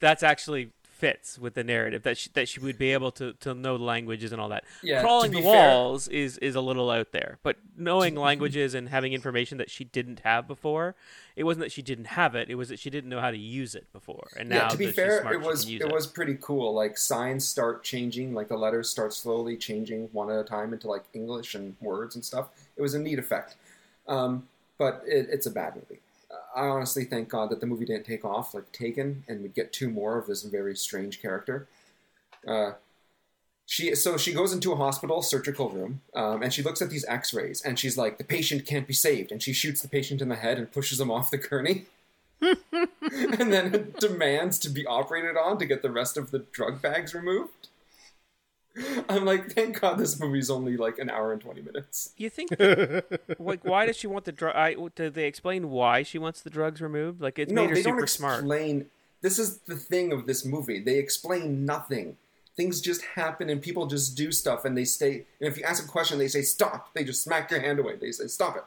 that's 0.00 0.22
actually 0.22 0.72
fits 0.96 1.38
with 1.38 1.54
the 1.54 1.62
narrative 1.62 2.02
that 2.04 2.16
she, 2.16 2.30
that 2.32 2.48
she 2.48 2.58
would 2.58 2.78
be 2.78 2.92
able 2.92 3.10
to, 3.12 3.34
to 3.34 3.54
know 3.54 3.76
the 3.76 3.84
languages 3.84 4.32
and 4.32 4.40
all 4.40 4.48
that. 4.48 4.64
Yeah, 4.82 5.02
crawling 5.02 5.30
the 5.30 5.42
fair- 5.42 5.68
walls 5.68 6.08
is 6.08 6.38
is 6.38 6.54
a 6.54 6.60
little 6.60 6.90
out 6.90 7.12
there 7.12 7.38
but 7.42 7.56
knowing 7.76 8.14
languages 8.14 8.74
and 8.74 8.88
having 8.88 9.12
information 9.12 9.58
that 9.58 9.70
she 9.70 9.84
didn't 9.84 10.20
have 10.20 10.48
before 10.48 10.94
it 11.34 11.44
wasn't 11.44 11.62
that 11.62 11.72
she 11.72 11.82
didn't 11.82 12.06
have 12.06 12.34
it 12.34 12.48
it 12.48 12.54
was 12.54 12.70
that 12.70 12.78
she 12.78 12.88
didn't 12.88 13.10
know 13.10 13.20
how 13.20 13.30
to 13.30 13.36
use 13.36 13.74
it 13.74 13.92
before. 13.92 14.28
And 14.38 14.48
now 14.48 14.56
yeah 14.56 14.68
to 14.68 14.78
be 14.78 14.86
fair 14.86 15.20
smart, 15.20 15.34
it 15.34 15.40
was 15.42 15.68
use 15.68 15.82
it. 15.82 15.92
was 15.92 16.06
pretty 16.06 16.38
cool 16.40 16.72
like 16.74 16.96
signs 16.96 17.46
start 17.46 17.84
changing 17.84 18.32
like 18.34 18.48
the 18.48 18.56
letters 18.56 18.88
start 18.88 19.12
slowly 19.12 19.56
changing 19.56 20.08
one 20.12 20.30
at 20.30 20.38
a 20.38 20.44
time 20.44 20.72
into 20.72 20.88
like 20.88 21.04
english 21.12 21.54
and 21.54 21.76
words 21.80 22.14
and 22.14 22.24
stuff. 22.24 22.48
It 22.76 22.82
was 22.82 22.94
a 22.94 22.98
neat 22.98 23.18
effect 23.18 23.56
um, 24.08 24.46
but 24.78 25.02
it, 25.06 25.28
it's 25.30 25.46
a 25.46 25.50
bad 25.50 25.74
movie 25.74 25.95
i 26.56 26.66
honestly 26.66 27.04
thank 27.04 27.28
god 27.28 27.50
that 27.50 27.60
the 27.60 27.66
movie 27.66 27.84
didn't 27.84 28.06
take 28.06 28.24
off 28.24 28.54
like 28.54 28.70
taken 28.72 29.24
and 29.28 29.42
we'd 29.42 29.54
get 29.54 29.72
two 29.72 29.90
more 29.90 30.18
of 30.18 30.26
this 30.26 30.42
very 30.42 30.76
strange 30.76 31.20
character. 31.20 31.68
Uh, 32.46 32.72
she 33.68 33.94
so 33.96 34.16
she 34.16 34.32
goes 34.32 34.52
into 34.52 34.72
a 34.72 34.76
hospital 34.76 35.22
surgical 35.22 35.68
room 35.70 36.00
um, 36.14 36.42
and 36.42 36.52
she 36.52 36.62
looks 36.62 36.80
at 36.80 36.88
these 36.88 37.04
x-rays 37.08 37.60
and 37.62 37.78
she's 37.78 37.98
like 37.98 38.16
the 38.16 38.24
patient 38.24 38.64
can't 38.64 38.86
be 38.86 38.94
saved 38.94 39.32
and 39.32 39.42
she 39.42 39.52
shoots 39.52 39.82
the 39.82 39.88
patient 39.88 40.22
in 40.22 40.28
the 40.28 40.36
head 40.36 40.56
and 40.56 40.70
pushes 40.72 41.00
him 41.00 41.10
off 41.10 41.30
the 41.30 41.38
gurney. 41.38 41.86
And 43.38 43.52
then 43.52 43.94
demands 44.00 44.58
to 44.60 44.68
be 44.68 44.86
operated 44.86 45.36
on 45.36 45.58
to 45.58 45.66
get 45.66 45.82
the 45.82 45.90
rest 45.90 46.16
of 46.16 46.30
the 46.30 46.40
drug 46.40 46.82
bags 46.82 47.14
removed 47.14 47.68
i'm 49.08 49.24
like 49.24 49.50
thank 49.52 49.80
god 49.80 49.96
this 49.98 50.18
movie's 50.20 50.50
only 50.50 50.76
like 50.76 50.98
an 50.98 51.08
hour 51.10 51.32
and 51.32 51.40
20 51.40 51.62
minutes 51.62 52.12
You 52.16 52.28
think, 52.30 52.50
like, 53.38 53.64
why 53.64 53.86
does 53.86 53.96
she 53.96 54.06
want 54.06 54.24
the 54.26 54.32
drug? 54.32 54.54
I 54.54 54.76
did 54.94 55.14
they 55.14 55.24
explain 55.26 55.70
why 55.70 56.02
she 56.02 56.18
wants 56.18 56.42
the 56.42 56.50
drugs 56.50 56.80
removed? 56.80 57.20
Like, 57.20 57.38
it's 57.38 57.52
no 57.52 57.62
made 57.62 57.70
her 57.70 57.74
they 57.76 57.82
super 57.82 58.00
don't 58.00 58.08
smart. 58.10 58.40
explain 58.40 58.86
this 59.22 59.38
is 59.38 59.58
the 59.60 59.76
thing 59.76 60.12
of 60.12 60.26
this 60.26 60.44
movie 60.44 60.80
they 60.80 60.98
explain 60.98 61.64
nothing 61.64 62.16
things 62.56 62.80
just 62.80 63.02
happen 63.14 63.48
and 63.50 63.60
people 63.62 63.86
just 63.86 64.16
do 64.16 64.30
stuff 64.32 64.64
and 64.64 64.76
they 64.76 64.84
stay 64.84 65.24
and 65.40 65.48
if 65.50 65.56
you 65.58 65.64
ask 65.64 65.84
a 65.84 65.88
question 65.88 66.18
they 66.18 66.28
say 66.28 66.42
stop 66.42 66.92
they 66.94 67.04
just 67.04 67.22
smack 67.22 67.50
your 67.50 67.60
hand 67.60 67.78
away 67.78 67.96
they 67.96 68.12
say 68.12 68.26
stop 68.26 68.56
it 68.56 68.64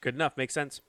Good 0.00 0.14
enough. 0.14 0.36
Makes 0.36 0.54
sense. 0.54 0.82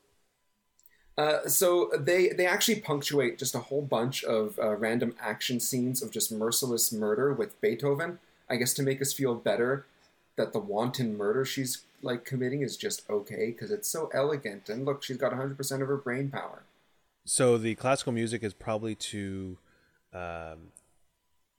Uh, 1.18 1.48
so 1.48 1.90
they 1.98 2.30
they 2.30 2.46
actually 2.46 2.80
punctuate 2.80 3.40
just 3.40 3.56
a 3.56 3.60
whole 3.60 3.82
bunch 3.82 4.24
of 4.24 4.60
uh, 4.60 4.76
random 4.76 5.16
action 5.20 5.60
scenes 5.60 6.04
of 6.04 6.12
just 6.12 6.32
merciless 6.32 6.92
murder 6.92 7.34
with 7.34 7.60
Beethoven. 7.60 8.20
I 8.50 8.56
guess 8.56 8.74
to 8.76 8.84
make 8.84 9.02
us 9.02 9.14
feel 9.14 9.36
better 9.36 9.86
that 10.38 10.54
the 10.54 10.60
wanton 10.60 11.18
murder 11.18 11.44
she's 11.46 11.84
like 12.02 12.24
committing 12.26 12.62
is 12.62 12.78
just 12.78 13.10
okay 13.10 13.48
because 13.48 13.72
it's 13.72 13.90
so 13.90 14.10
elegant 14.14 14.70
and 14.70 14.86
look 14.86 15.04
she's 15.04 15.18
got 15.18 15.32
100% 15.32 15.82
of 15.82 15.88
her 15.88 15.98
brain 15.98 16.30
power. 16.30 16.64
So 17.26 17.58
the 17.58 17.76
classical 17.76 18.14
music 18.14 18.44
is 18.44 18.54
probably 18.54 18.96
to, 18.96 19.58
um, 20.14 20.72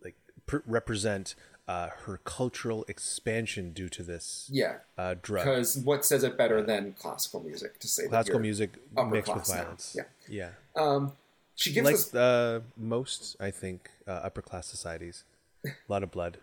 like 0.02 0.14
pr- 0.46 0.58
represent 0.66 1.34
uh, 1.66 1.88
her 2.04 2.18
cultural 2.24 2.84
expansion 2.88 3.72
due 3.72 3.90
to 3.90 4.02
this 4.02 4.48
Yeah, 4.50 4.76
uh, 4.96 5.16
drug. 5.20 5.44
because 5.44 5.76
what 5.76 6.06
says 6.06 6.24
it 6.24 6.38
better 6.38 6.62
than 6.62 6.94
classical 6.98 7.40
music 7.40 7.78
to 7.80 7.88
say 7.88 8.06
Classical 8.08 8.40
music 8.40 8.78
upper 8.96 9.10
mixed 9.10 9.34
with 9.34 9.44
class 9.44 9.94
now. 9.94 10.04
Yeah. 10.28 10.52
yeah. 10.76 10.82
Um, 10.82 11.12
she 11.54 11.72
gives 11.72 11.84
like 11.84 11.94
us 11.96 12.14
uh, 12.14 12.60
most, 12.76 13.36
I 13.38 13.50
think, 13.50 13.90
uh, 14.06 14.12
upper 14.12 14.40
class 14.40 14.66
societies. 14.66 15.24
A 15.66 15.70
lot 15.88 16.02
of 16.02 16.10
blood, 16.10 16.38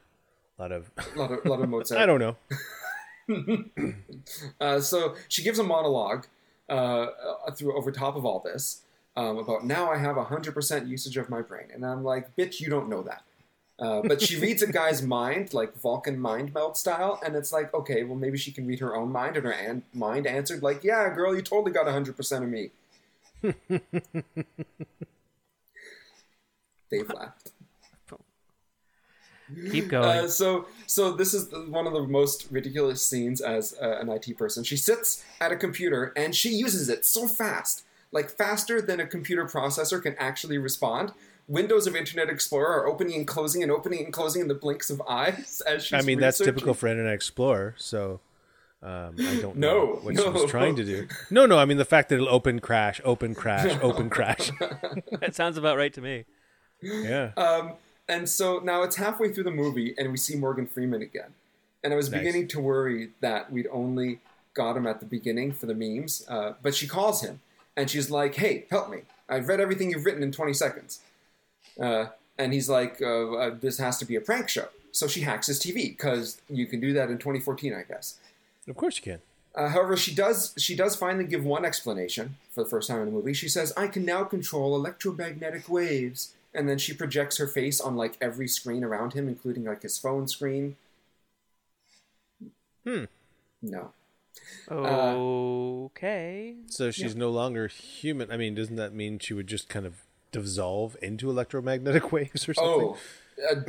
a 0.58 0.62
lot 0.62 0.72
of. 0.72 0.92
a 0.98 1.04
lot 1.20 1.32
of, 1.32 1.46
lot 1.46 1.62
of 1.62 1.70
Mozart. 1.70 2.02
I 2.02 2.06
don't 2.06 2.20
know. 2.20 2.36
Uh, 4.62 4.80
so 4.80 5.16
she 5.30 5.42
gives 5.42 5.58
a 5.58 5.64
monologue 5.64 6.28
uh, 6.70 7.08
through 7.56 7.76
over 7.76 7.92
top 7.92 8.16
of 8.16 8.24
all 8.24 8.40
this 8.40 8.84
um, 9.18 9.38
about 9.38 9.66
now 9.66 9.92
I 9.92 9.98
have 9.98 10.16
100% 10.16 10.88
usage 10.88 11.18
of 11.18 11.30
my 11.30 11.42
brain. 11.42 11.68
And 11.74 11.86
I'm 11.86 12.04
like, 12.04 12.36
bitch, 12.36 12.60
you 12.60 12.70
don't 12.70 12.90
know 12.90 13.02
that. 13.04 13.24
Uh, 13.78 14.02
but 14.04 14.22
she 14.22 14.40
reads 14.40 14.62
a 14.62 14.72
guy's 14.72 15.02
mind, 15.02 15.54
like 15.54 15.78
Vulcan 15.82 16.18
mind 16.20 16.54
meld 16.54 16.78
style, 16.78 17.20
and 17.26 17.36
it's 17.36 17.52
like, 17.52 17.74
okay, 17.74 18.04
well, 18.04 18.16
maybe 18.16 18.38
she 18.38 18.52
can 18.52 18.66
read 18.66 18.80
her 18.80 18.96
own 18.96 19.12
mind, 19.12 19.36
and 19.36 19.46
her 19.46 19.52
an- 19.52 19.84
mind 19.94 20.26
answered, 20.28 20.64
like, 20.64 20.84
yeah, 20.84 21.14
girl, 21.14 21.36
you 21.36 21.42
totally 21.42 21.74
got 21.74 21.86
100% 21.86 22.44
of 22.44 22.50
me. 22.50 22.72
Dave 26.90 27.10
laughed. 27.14 27.52
Keep 29.72 29.90
going. 29.90 30.26
Uh, 30.26 30.28
so, 30.28 30.68
so 30.88 31.12
this 31.12 31.34
is 31.34 31.52
one 31.70 31.86
of 31.88 31.94
the 31.94 32.04
most 32.04 32.48
ridiculous 32.52 33.06
scenes 33.06 33.42
as 33.42 33.76
uh, 33.82 33.98
an 34.00 34.10
IT 34.10 34.38
person. 34.38 34.64
She 34.64 34.78
sits 34.78 35.24
at 35.40 35.52
a 35.52 35.56
computer 35.56 36.14
and 36.16 36.36
she 36.36 36.50
uses 36.50 36.90
it 36.90 37.06
so 37.06 37.28
fast, 37.28 37.84
like 38.12 38.30
faster 38.30 38.82
than 38.82 39.00
a 39.00 39.06
computer 39.06 39.46
processor 39.46 40.02
can 40.02 40.16
actually 40.18 40.58
respond. 40.58 41.12
Windows 41.48 41.86
of 41.86 41.96
Internet 41.96 42.30
Explorer 42.30 42.82
are 42.82 42.88
opening 42.88 43.16
and 43.16 43.28
closing 43.28 43.62
and 43.62 43.72
opening 43.72 44.04
and 44.04 44.12
closing 44.12 44.42
in 44.42 44.48
the 44.48 44.56
blinks 44.56 44.90
of 44.90 45.02
eyes 45.08 45.62
as 45.68 45.86
she's 45.86 45.94
I 45.94 46.02
mean, 46.02 46.20
that's 46.20 46.40
typical 46.40 46.74
for 46.74 46.88
Internet 46.88 47.14
Explorer. 47.14 47.76
So 47.78 48.20
um, 48.82 49.16
I 49.20 49.40
don't 49.42 49.56
No, 49.56 49.70
know 49.70 49.86
what 50.02 50.16
she 50.18 50.30
was 50.30 50.50
trying 50.50 50.76
to 50.76 50.84
do. 50.84 51.08
No, 51.30 51.46
no. 51.46 51.58
I 51.60 51.66
mean, 51.66 51.78
the 51.78 51.86
fact 51.86 52.10
that 52.10 52.16
it'll 52.16 52.30
open, 52.30 52.60
crash, 52.60 53.00
open, 53.04 53.36
crash, 53.36 53.78
open, 53.82 54.10
crash. 54.10 54.50
that 55.20 55.36
sounds 55.36 55.58
about 55.58 55.78
right 55.78 55.94
to 55.94 56.02
me. 56.02 56.26
Yeah. 56.82 57.32
Um, 57.38 57.74
and 58.08 58.28
so 58.30 58.60
now 58.60 58.84
it's 58.84 58.96
halfway 58.98 59.32
through 59.32 59.44
the 59.46 59.52
movie, 59.52 59.94
and 59.98 60.12
we 60.12 60.18
see 60.18 60.36
Morgan 60.36 60.68
Freeman 60.68 61.02
again. 61.02 61.34
And 61.84 61.94
I 61.94 61.96
was 61.96 62.10
Nice. 62.10 62.20
beginning 62.22 62.48
to 62.50 62.60
worry 62.60 63.12
that 63.22 63.52
we'd 63.52 63.68
only 63.72 64.20
got 64.54 64.76
him 64.78 64.88
at 64.88 65.00
the 65.00 65.06
beginning 65.06 65.52
for 65.52 65.66
the 65.68 65.76
memes. 65.76 66.26
Uh, 66.28 66.54
but 66.62 66.74
she 66.76 66.88
calls 66.88 67.22
him, 67.22 67.42
and 67.76 67.90
she's 67.90 68.10
like, 68.10 68.36
"Hey, 68.36 68.66
help 68.70 68.90
me! 68.90 69.00
I've 69.30 69.48
read 69.48 69.60
everything 69.60 69.92
you've 69.92 70.06
written 70.06 70.24
in 70.24 70.32
20 70.32 70.54
seconds." 70.54 71.00
Uh, 71.80 72.08
and 72.38 72.54
he's 72.54 72.70
like, 72.70 73.02
uh, 73.02 73.34
uh, 73.34 73.56
"This 73.60 73.78
has 73.80 73.98
to 74.00 74.06
be 74.06 74.16
a 74.16 74.22
prank 74.22 74.50
show." 74.50 74.68
So 74.92 75.08
she 75.08 75.22
hacks 75.22 75.48
his 75.48 75.60
TV 75.60 75.90
because 75.90 76.42
you 76.50 76.66
can 76.68 76.80
do 76.80 76.94
that 76.94 77.10
in 77.10 77.18
2014, 77.18 77.74
I 77.74 77.84
guess. 77.84 78.16
of 78.68 78.76
course 78.76 78.98
you 78.98 79.04
can. 79.04 79.22
Uh, 79.54 79.70
however, 79.70 79.96
she 79.96 80.14
does 80.16 80.54
she 80.58 80.76
does 80.76 80.96
finally 80.96 81.26
give 81.26 81.46
one 81.46 81.64
explanation 81.66 82.36
for 82.52 82.64
the 82.64 82.70
first 82.70 82.88
time 82.90 83.00
in 83.00 83.06
the 83.06 83.12
movie. 83.12 83.34
She 83.34 83.48
says, 83.50 83.72
"I 83.78 83.88
can 83.88 84.04
now 84.06 84.24
control 84.24 84.76
electromagnetic 84.76 85.70
waves," 85.70 86.34
and 86.56 86.68
then 86.70 86.78
she 86.78 86.94
projects 86.94 87.38
her 87.38 87.48
face 87.48 87.80
on 87.82 87.96
like 87.96 88.18
every 88.22 88.48
screen 88.48 88.84
around 88.84 89.14
him, 89.14 89.28
including 89.28 89.66
like 89.66 89.82
his 89.82 89.98
phone 89.98 90.28
screen. 90.28 90.76
Hmm. 92.84 93.06
No, 93.62 93.92
Okay. 94.70 96.56
So 96.68 96.92
she's 96.92 97.16
no 97.16 97.30
longer 97.30 97.68
human. 97.68 98.32
I 98.32 98.38
mean, 98.38 98.54
doesn't 98.56 98.76
that 98.76 98.94
mean 98.94 99.18
she 99.20 99.34
would 99.34 99.48
just 99.48 99.70
kind 99.70 99.86
of 99.86 99.96
dissolve 100.32 100.96
into 101.02 101.30
electromagnetic 101.30 102.12
waves 102.12 102.48
or 102.48 102.54
something? 102.54 102.94
oh, 102.94 102.98
uh, 103.52 103.62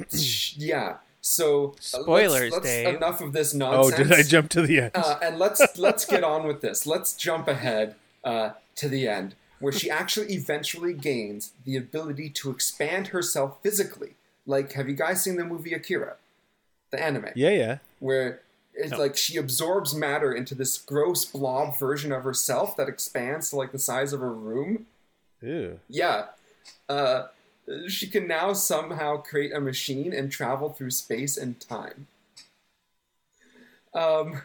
yeah. 0.56 0.96
So 1.20 1.70
uh, 1.70 1.80
Spoilers, 1.80 2.52
let's, 2.52 2.64
let's- 2.64 2.66
Dave. 2.66 2.96
Enough 2.96 3.20
of 3.20 3.32
this 3.32 3.54
nonsense. 3.54 3.94
Oh, 4.00 4.04
did 4.04 4.12
I 4.12 4.22
jump 4.22 4.48
to 4.50 4.62
the 4.62 4.80
end? 4.80 4.90
uh, 4.94 5.18
and 5.22 5.38
let's 5.38 5.78
let's 5.78 6.04
get 6.04 6.22
on 6.22 6.46
with 6.46 6.60
this. 6.60 6.86
Let's 6.86 7.14
jump 7.14 7.48
ahead 7.48 7.94
uh, 8.22 8.50
to 8.76 8.88
the 8.88 9.08
end, 9.08 9.34
where 9.60 9.72
she 9.72 9.90
actually 9.90 10.34
eventually 10.34 10.92
gains 10.92 11.52
the 11.64 11.76
ability 11.76 12.28
to 12.30 12.50
expand 12.50 13.08
herself 13.08 13.58
physically. 13.62 14.14
Like, 14.46 14.72
have 14.72 14.88
you 14.88 14.94
guys 14.94 15.22
seen 15.24 15.36
the 15.36 15.44
movie 15.44 15.72
Akira, 15.74 16.16
the 16.90 17.02
anime, 17.02 17.30
yeah, 17.34 17.50
yeah. 17.50 17.78
where 17.98 18.42
it's 18.74 18.92
No. 18.92 18.98
like 18.98 19.16
she 19.16 19.36
absorbs 19.38 19.94
matter 19.94 20.32
into 20.32 20.54
this 20.54 20.76
gross 20.78 21.24
blob 21.24 21.78
version 21.78 22.12
of 22.12 22.22
herself 22.24 22.76
that 22.76 22.88
expands 22.88 23.50
to 23.50 23.56
like 23.56 23.72
the 23.72 23.78
size 23.78 24.12
of 24.12 24.22
a 24.22 24.28
room? 24.28 24.86
Ew. 25.42 25.80
Yeah. 25.88 26.26
Uh, 26.88 27.28
she 27.88 28.06
can 28.06 28.28
now 28.28 28.52
somehow 28.52 29.16
create 29.16 29.52
a 29.52 29.60
machine 29.60 30.12
and 30.12 30.30
travel 30.30 30.70
through 30.70 30.90
space 30.92 31.36
and 31.36 31.58
time. 31.60 32.06
Um, 33.94 34.42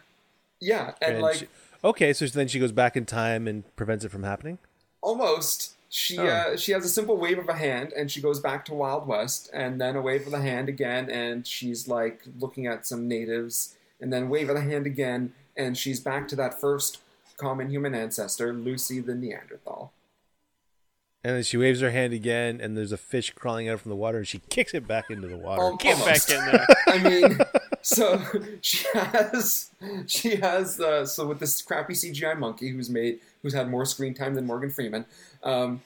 yeah, 0.60 0.94
and, 1.02 1.14
And 1.16 1.22
like 1.22 1.36
she- 1.36 1.48
okay, 1.84 2.14
so 2.14 2.26
then 2.28 2.48
she 2.48 2.60
goes 2.60 2.72
back 2.72 2.96
in 2.96 3.06
time 3.06 3.48
and 3.48 3.64
prevents 3.76 4.06
it 4.06 4.10
from 4.10 4.24
happening. 4.24 4.58
Almost 5.02 5.76
she 5.90 6.18
Oh. 6.18 6.26
uh, 6.26 6.58
she 6.58 6.72
has 6.72 6.86
a 6.86 6.90
simple 6.90 7.18
wave 7.18 7.38
of 7.38 7.50
a 7.50 7.54
hand 7.54 7.92
and 7.94 8.10
she 8.10 8.22
goes 8.22 8.40
back 8.40 8.64
to 8.66 8.74
Wild 8.74 9.08
West 9.08 9.50
and 9.54 9.80
then 9.82 9.96
a 9.96 10.02
wave 10.02 10.26
of 10.26 10.32
the 10.32 10.42
hand 10.42 10.70
again 10.70 11.10
and 11.10 11.46
she's 11.46 11.88
like 11.88 12.22
looking 12.40 12.66
at 12.66 12.88
some 12.88 13.08
natives 13.08 13.76
and 14.00 14.12
then 14.12 14.30
wave 14.30 14.50
of 14.50 14.56
the 14.56 14.62
hand 14.62 14.86
again 14.86 15.34
and 15.58 15.78
she's 15.78 16.00
back 16.00 16.28
to 16.30 16.36
that 16.38 16.60
first 16.62 17.00
common 17.38 17.70
human 17.70 17.94
ancestor, 17.94 18.54
Lucy 18.54 19.00
the 19.00 19.16
Neanderthal. 19.16 19.92
And 21.24 21.36
then 21.36 21.44
she 21.44 21.56
waves 21.56 21.82
her 21.82 21.92
hand 21.92 22.14
again, 22.14 22.60
and 22.60 22.76
there's 22.76 22.92
a 22.92 22.98
fish 22.98 23.32
crawling 23.32 23.70
out 23.70 23.80
from 23.80 23.90
the 23.90 23.96
water, 23.96 24.18
and 24.18 24.28
she 24.28 24.40
kicks 24.50 24.74
it 24.74 24.88
back 24.88 25.12
into 25.12 25.28
the 25.28 25.38
water. 25.38 25.62
Oh, 25.62 25.76
Get 25.76 26.04
back 26.04 26.28
in 26.30 26.44
there. 26.46 26.66
I 26.88 26.98
mean, 26.98 27.40
so 27.82 28.22
she 28.62 28.86
has 28.94 29.70
she 30.08 30.38
has 30.38 30.80
uh, 30.80 31.06
so 31.06 31.28
with 31.28 31.40
this 31.40 31.62
crappy 31.62 31.94
CGI 31.94 32.38
monkey 32.38 32.70
who's 32.70 32.90
made 32.90 33.20
who's 33.44 33.54
had 33.54 33.70
more 33.70 33.86
screen 33.86 34.14
time 34.14 34.34
than 34.34 34.48
Morgan 34.48 34.72
Freeman. 34.72 35.06
Um, 35.44 35.82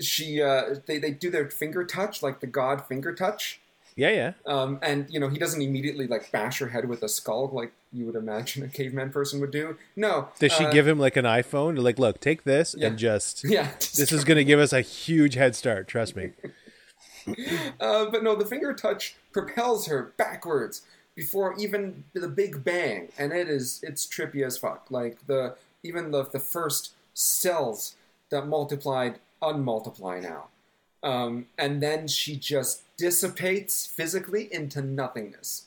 she 0.00 0.40
uh, 0.40 0.76
they 0.86 0.98
they 0.98 1.10
do 1.10 1.30
their 1.30 1.50
finger 1.50 1.84
touch 1.84 2.22
like 2.22 2.40
the 2.40 2.46
god 2.46 2.86
finger 2.86 3.14
touch, 3.14 3.60
yeah, 4.00 4.10
yeah. 4.20 4.32
um, 4.46 4.78
and 4.82 5.06
you 5.10 5.20
know 5.20 5.28
he 5.28 5.38
doesn't 5.38 5.60
immediately 5.60 6.06
like 6.06 6.32
bash 6.32 6.58
her 6.58 6.68
head 6.68 6.88
with 6.88 7.02
a 7.02 7.08
skull 7.08 7.48
like 7.52 7.72
you 7.92 8.06
would 8.06 8.14
imagine 8.14 8.62
a 8.62 8.68
caveman 8.68 9.10
person 9.10 9.40
would 9.40 9.50
do. 9.50 9.76
No, 9.96 10.28
Does 10.38 10.52
she 10.52 10.64
uh, 10.64 10.70
give 10.72 10.86
him 10.86 10.98
like 10.98 11.16
an 11.16 11.24
iPhone? 11.24 11.80
Like, 11.82 11.98
look, 11.98 12.20
take 12.20 12.44
this 12.44 12.74
Yeah. 12.78 12.86
and 12.88 12.98
just. 12.98 13.44
Yeah, 13.56 13.68
This 13.78 14.12
is 14.12 14.24
going 14.24 14.36
to 14.36 14.44
give 14.44 14.60
us 14.60 14.72
a 14.72 14.80
huge 14.80 15.34
head 15.34 15.54
start. 15.56 15.86
Trust 15.88 16.16
me. 16.16 16.30
Uh, 17.78 18.06
but 18.10 18.24
no, 18.24 18.34
the 18.34 18.46
finger 18.46 18.72
touch 18.72 19.14
propels 19.32 19.86
her 19.86 20.12
backwards 20.16 20.82
before 21.14 21.54
even 21.58 22.04
the 22.14 22.28
Big 22.28 22.64
Bang, 22.64 23.08
and 23.18 23.30
it 23.32 23.48
is 23.48 23.80
it's 23.82 24.06
trippy 24.06 24.44
as 24.44 24.56
fuck. 24.56 24.86
Like 24.90 25.26
the 25.26 25.54
even 25.82 26.10
the 26.12 26.24
the 26.24 26.38
first 26.40 26.94
cells 27.14 27.94
that 28.30 28.46
multiplied 28.46 29.18
unmultiply 29.42 30.20
now, 30.20 30.46
um, 31.02 31.46
and 31.56 31.82
then 31.82 32.08
she 32.08 32.36
just 32.36 32.82
dissipates 32.96 33.86
physically 33.86 34.52
into 34.52 34.82
nothingness, 34.82 35.66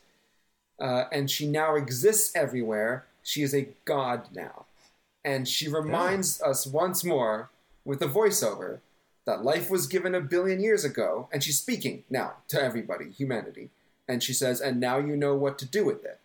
uh, 0.80 1.06
and 1.12 1.30
she 1.30 1.48
now 1.48 1.76
exists 1.76 2.36
everywhere. 2.36 3.06
She 3.24 3.42
is 3.42 3.54
a 3.54 3.70
god 3.86 4.28
now, 4.34 4.66
and 5.24 5.48
she 5.48 5.68
reminds 5.68 6.42
us 6.42 6.68
once 6.68 7.04
more 7.04 7.50
with 7.86 8.02
a 8.02 8.08
voiceover 8.08 8.80
that 9.26 9.44
life 9.44 9.70
was 9.70 9.88
given 9.88 10.14
a 10.14 10.22
billion 10.22 10.60
years 10.60 10.84
ago, 10.84 11.30
and 11.32 11.44
she's 11.44 11.60
speaking 11.60 12.04
now 12.10 12.34
to 12.50 12.62
everybody, 12.62 13.10
humanity. 13.10 13.70
And 14.08 14.22
she 14.22 14.34
says, 14.34 14.60
and 14.60 14.80
now 14.80 14.98
you 14.98 15.16
know 15.16 15.34
what 15.34 15.58
to 15.60 15.66
do 15.66 15.86
with 15.86 16.04
it. 16.04 16.20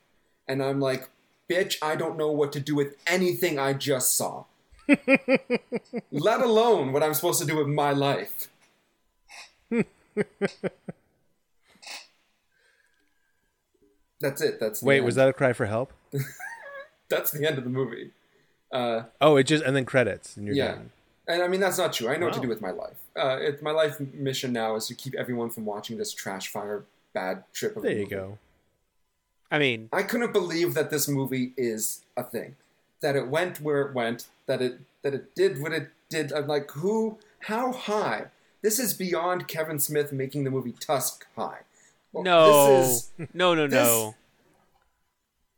And 0.49 0.63
I'm 0.63 0.81
like, 0.81 1.09
bitch, 1.49 1.77
I 1.81 1.95
don't 1.95 2.19
know 2.19 2.31
what 2.31 2.53
to 2.55 2.61
do 2.61 2.75
with 2.75 2.97
anything 3.07 3.59
I 3.59 3.73
just 3.73 4.17
saw. 4.17 4.45
Let 6.11 6.41
alone 6.41 6.93
what 6.93 7.03
I'm 7.03 7.15
supposed 7.15 7.41
to 7.41 7.47
do 7.47 7.57
with 7.57 7.69
my 7.69 7.93
life. 7.93 8.49
That's 14.21 14.41
it. 14.43 14.59
That's 14.61 14.81
the 14.81 14.87
Wait, 14.87 14.97
end. 14.99 15.07
was 15.07 15.15
that 15.15 15.29
a 15.29 15.33
cry 15.33 15.53
for 15.53 15.67
help? 15.67 15.93
That's 17.09 17.31
the 17.31 17.47
end 17.47 17.59
of 17.59 17.65
the 17.65 17.71
movie. 17.71 18.11
Uh, 18.73 19.05
Oh, 19.21 19.37
it 19.37 19.45
just 19.45 19.65
and 19.65 19.75
then 19.75 19.85
credits 19.85 20.37
and 20.37 20.47
you're 20.47 20.55
yeah, 20.57 20.73
done. 20.73 20.91
and 21.27 21.43
I 21.43 21.49
mean 21.49 21.61
that's 21.61 21.79
not 21.79 21.93
true. 21.95 22.09
I 22.09 22.17
know 22.17 22.27
what 22.27 22.35
to 22.35 22.41
do 22.41 22.49
with 22.49 22.61
my 22.61 22.71
life. 22.71 22.97
Uh, 23.17 23.39
it, 23.41 23.63
my 23.63 23.71
life 23.71 23.99
mission 24.13 24.53
now 24.53 24.75
is 24.77 24.87
to 24.89 24.95
keep 24.95 25.15
everyone 25.15 25.49
from 25.51 25.65
watching 25.65 25.97
this 25.97 26.13
trash 26.13 26.49
fire 26.49 26.85
bad 27.15 27.45
trip 27.55 27.77
of 27.77 27.85
a 27.85 27.87
There 27.87 27.93
you 27.97 28.03
movie. 28.03 28.15
go. 28.15 28.39
I 29.51 29.59
mean, 29.59 29.89
I 29.91 30.03
couldn't 30.03 30.35
believe 30.35 30.75
that 30.75 30.91
this 30.91 31.09
movie 31.09 31.55
is 31.57 32.03
a 32.15 32.23
thing, 32.25 32.57
that 33.01 33.17
it 33.17 33.29
went 33.29 33.63
where 33.63 33.81
it 33.83 33.95
went, 33.95 34.27
that 34.47 34.61
it 34.61 34.81
that 35.03 35.15
it 35.15 35.35
did 35.35 35.63
what 35.63 35.73
it 35.73 35.89
did. 36.11 36.31
I'm 36.33 36.47
like, 36.47 36.71
who? 36.73 37.19
How 37.41 37.73
high? 37.73 38.27
This 38.63 38.79
is 38.79 38.95
beyond 38.95 39.49
Kevin 39.49 39.79
Smith 39.79 40.13
making 40.13 40.45
the 40.45 40.51
movie 40.51 40.73
Tusk 40.79 41.27
high. 41.37 41.61
Well, 42.13 42.25
no, 42.25 42.77
this 42.81 42.89
is 43.19 43.29
no, 43.35 43.55
no, 43.55 43.67
this- 43.67 43.87
no. 43.87 44.15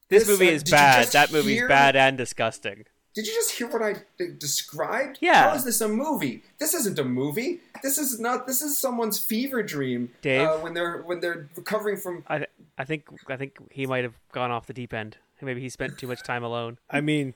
This, 0.09 0.27
this, 0.27 0.29
movie 0.29 0.49
uh, 0.49 0.55
is 0.55 0.63
did 0.65 0.73
bad. 0.73 1.07
That 1.09 1.31
movie's 1.33 1.59
hear- 1.59 1.69
bad 1.69 1.95
and 1.95 2.19
disgusting. 2.19 2.85
Did 3.15 3.27
you 3.27 3.33
just 3.35 3.53
hear 3.53 3.69
what 3.69 3.83
I 3.83 3.95
d- 4.19 4.35
described? 4.39 5.19
Yeah. 5.21 5.51
How 5.51 5.55
is 5.57 5.65
this 5.65 5.81
a 5.81 5.89
movie? 5.89 6.43
This 6.59 6.75
isn't 6.75 6.97
a 6.99 7.05
movie. 7.05 7.61
This 7.83 7.99
is 7.99 8.19
not. 8.21 8.47
This 8.47 8.63
is 8.63 8.77
someone's 8.79 9.19
fever 9.19 9.63
dream. 9.65 10.11
Dave? 10.23 10.49
uh, 10.49 10.59
when 10.59 10.75
they're 10.75 11.03
when 11.03 11.21
they're 11.21 11.49
recovering 11.57 11.97
from. 11.97 12.25
I, 12.29 12.39
th- 12.39 12.51
I 12.79 12.85
think, 12.85 13.05
I 13.29 13.37
think 13.37 13.57
he 13.71 13.87
might 13.87 14.05
have 14.05 14.15
gone 14.33 14.51
off 14.53 14.67
the 14.67 14.73
deep 14.73 14.93
end. 14.95 15.17
Maybe 15.43 15.61
he 15.61 15.69
spent 15.69 15.97
too 15.99 16.07
much 16.07 16.23
time 16.23 16.43
alone. 16.45 16.79
I 16.91 17.01
mean, 17.01 17.35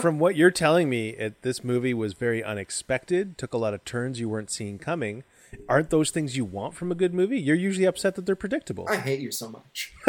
from 0.00 0.18
what 0.18 0.36
you're 0.36 0.50
telling 0.50 0.88
me, 0.88 1.10
it, 1.10 1.42
this 1.42 1.62
movie 1.62 1.94
was 1.94 2.14
very 2.14 2.42
unexpected, 2.42 3.38
took 3.38 3.52
a 3.52 3.58
lot 3.58 3.74
of 3.74 3.84
turns 3.84 4.20
you 4.20 4.28
weren't 4.28 4.50
seeing 4.50 4.78
coming. 4.78 5.24
Aren't 5.68 5.90
those 5.90 6.10
things 6.10 6.36
you 6.36 6.44
want 6.44 6.74
from 6.74 6.90
a 6.90 6.94
good 6.94 7.12
movie? 7.12 7.38
You're 7.38 7.56
usually 7.56 7.86
upset 7.86 8.14
that 8.14 8.26
they're 8.26 8.34
predictable. 8.34 8.86
I 8.88 8.96
hate 8.96 9.20
you 9.20 9.30
so 9.30 9.48
much. 9.50 9.92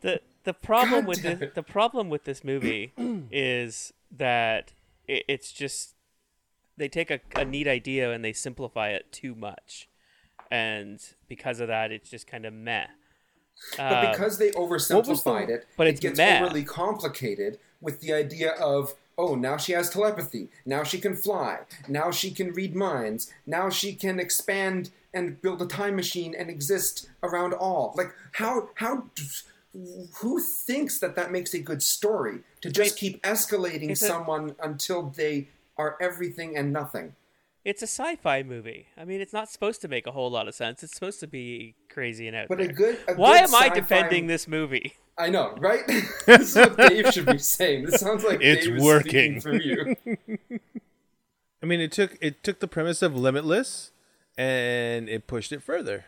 the 0.00 0.20
the 0.44 0.52
problem 0.52 1.00
God 1.00 1.08
with 1.08 1.22
this, 1.22 1.50
the 1.54 1.62
problem 1.62 2.08
with 2.10 2.24
this 2.24 2.44
movie 2.44 2.92
is 3.30 3.92
that 4.16 4.72
it, 5.06 5.24
it's 5.28 5.52
just 5.52 5.94
they 6.76 6.88
take 6.88 7.10
a, 7.10 7.20
a 7.34 7.44
neat 7.44 7.66
idea 7.66 8.12
and 8.12 8.24
they 8.24 8.32
simplify 8.32 8.90
it 8.90 9.10
too 9.12 9.34
much, 9.34 9.88
and 10.50 11.00
because 11.26 11.60
of 11.60 11.68
that, 11.68 11.90
it's 11.90 12.10
just 12.10 12.26
kind 12.26 12.44
of 12.44 12.52
meh. 12.52 12.86
But 13.76 13.80
Uh, 13.80 14.10
because 14.10 14.38
they 14.38 14.50
oversimplified 14.52 15.48
it, 15.48 15.66
but 15.76 15.86
it 15.86 16.00
gets 16.00 16.16
meh. 16.18 16.40
overly 16.42 16.64
complicated 16.64 17.58
with 17.80 18.00
the 18.00 18.12
idea 18.12 18.52
of 18.52 18.94
oh 19.16 19.34
now 19.34 19.56
she 19.56 19.72
has 19.72 19.90
telepathy, 19.90 20.48
now 20.64 20.82
she 20.84 20.98
can 20.98 21.14
fly, 21.16 21.60
now 21.88 22.10
she 22.10 22.30
can 22.30 22.52
read 22.52 22.74
minds, 22.74 23.32
now 23.46 23.68
she 23.68 23.94
can 23.94 24.20
expand 24.20 24.90
and 25.12 25.40
build 25.42 25.60
a 25.62 25.66
time 25.66 25.96
machine 25.96 26.34
and 26.34 26.48
exist 26.50 27.08
around 27.22 27.52
all. 27.52 27.94
Like 27.96 28.12
how 28.32 28.70
how 28.74 29.04
who 30.20 30.40
thinks 30.40 30.98
that 30.98 31.14
that 31.16 31.30
makes 31.30 31.54
a 31.54 31.58
good 31.58 31.82
story 31.82 32.40
to 32.62 32.70
just 32.70 32.96
keep 32.96 33.22
escalating 33.22 33.96
someone 33.96 34.56
until 34.62 35.02
they 35.10 35.48
are 35.76 35.96
everything 36.00 36.56
and 36.56 36.72
nothing? 36.72 37.14
It's 37.68 37.82
a 37.82 37.86
sci-fi 37.86 38.42
movie. 38.42 38.86
I 38.96 39.04
mean, 39.04 39.20
it's 39.20 39.32
not 39.34 39.50
supposed 39.50 39.82
to 39.82 39.88
make 39.88 40.06
a 40.06 40.12
whole 40.12 40.30
lot 40.30 40.48
of 40.48 40.54
sense. 40.54 40.82
It's 40.82 40.94
supposed 40.94 41.20
to 41.20 41.26
be 41.26 41.74
crazy 41.90 42.26
and 42.26 42.34
out 42.34 42.48
But 42.48 42.58
there. 42.58 42.70
a 42.70 42.72
good 42.72 42.98
a 43.06 43.14
Why 43.14 43.40
good 43.40 43.48
am 43.50 43.54
I 43.54 43.58
sci-fi- 43.68 43.74
defending 43.74 44.26
this 44.26 44.48
movie? 44.48 44.94
I 45.18 45.28
know, 45.28 45.54
right? 45.58 45.86
this 46.26 46.50
is 46.50 46.56
what 46.56 46.76
Dave 46.88 47.12
should 47.12 47.26
be 47.26 47.38
saying. 47.38 47.84
This 47.84 48.00
sounds 48.00 48.24
like 48.24 48.40
It's 48.40 48.64
Dave 48.66 48.76
is 48.76 48.82
working. 48.82 49.40
speaking 49.40 49.40
for 49.40 49.54
you. 49.62 50.58
I 51.62 51.66
mean, 51.66 51.80
it 51.80 51.92
took 51.92 52.16
it 52.20 52.42
took 52.42 52.60
the 52.60 52.68
premise 52.68 53.02
of 53.02 53.14
Limitless 53.16 53.90
and 54.36 55.08
it 55.08 55.26
pushed 55.26 55.52
it 55.52 55.62
further. 55.62 56.06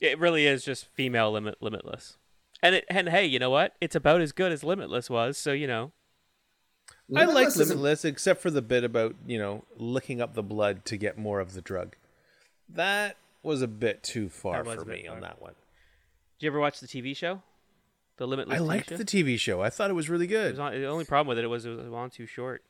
It 0.00 0.18
really 0.18 0.46
is 0.46 0.64
just 0.64 0.86
female 0.94 1.30
limit 1.32 1.56
limitless. 1.60 2.16
And 2.62 2.74
it, 2.76 2.84
and 2.88 3.08
hey, 3.08 3.24
you 3.24 3.38
know 3.38 3.50
what? 3.50 3.74
It's 3.80 3.94
about 3.96 4.20
as 4.20 4.32
good 4.32 4.52
as 4.52 4.62
Limitless 4.64 5.08
was, 5.08 5.38
so 5.38 5.52
you 5.52 5.66
know. 5.66 5.92
I 7.14 7.24
like 7.24 7.54
Limitless 7.56 8.04
isn't- 8.04 8.08
except 8.10 8.40
for 8.40 8.50
the 8.50 8.62
bit 8.62 8.84
about 8.84 9.14
you 9.26 9.38
know 9.38 9.64
licking 9.76 10.20
up 10.20 10.34
the 10.34 10.42
blood 10.42 10.84
to 10.86 10.96
get 10.96 11.18
more 11.18 11.40
of 11.40 11.52
the 11.54 11.60
drug. 11.60 11.96
That 12.68 13.16
was 13.42 13.60
a 13.60 13.68
bit 13.68 14.02
too 14.02 14.28
far 14.28 14.64
for 14.64 14.72
a 14.82 14.84
bit 14.84 15.02
me 15.02 15.08
on 15.08 15.20
that 15.20 15.40
one. 15.42 15.54
Did 16.38 16.46
you 16.46 16.50
ever 16.50 16.60
watch 16.60 16.80
the 16.80 16.86
TV 16.86 17.14
show? 17.16 17.42
The 18.18 18.26
Limitless 18.26 18.56
I 18.58 18.62
TV 18.62 18.66
liked 18.66 18.88
show? 18.90 18.96
the 18.96 19.04
TV 19.04 19.38
show. 19.38 19.60
I 19.62 19.68
thought 19.70 19.90
it 19.90 19.94
was 19.94 20.08
really 20.08 20.26
It 20.26 20.28
good. 20.28 20.50
was 20.52 20.58
on, 20.58 20.72
the 20.72 20.86
only 20.86 21.04
problem 21.04 21.28
with 21.34 21.42
it 21.42 21.46
was 21.48 21.64
it 21.66 21.70
was 21.70 21.92
on 21.92 22.10
too 22.10 22.26
short. 22.26 22.62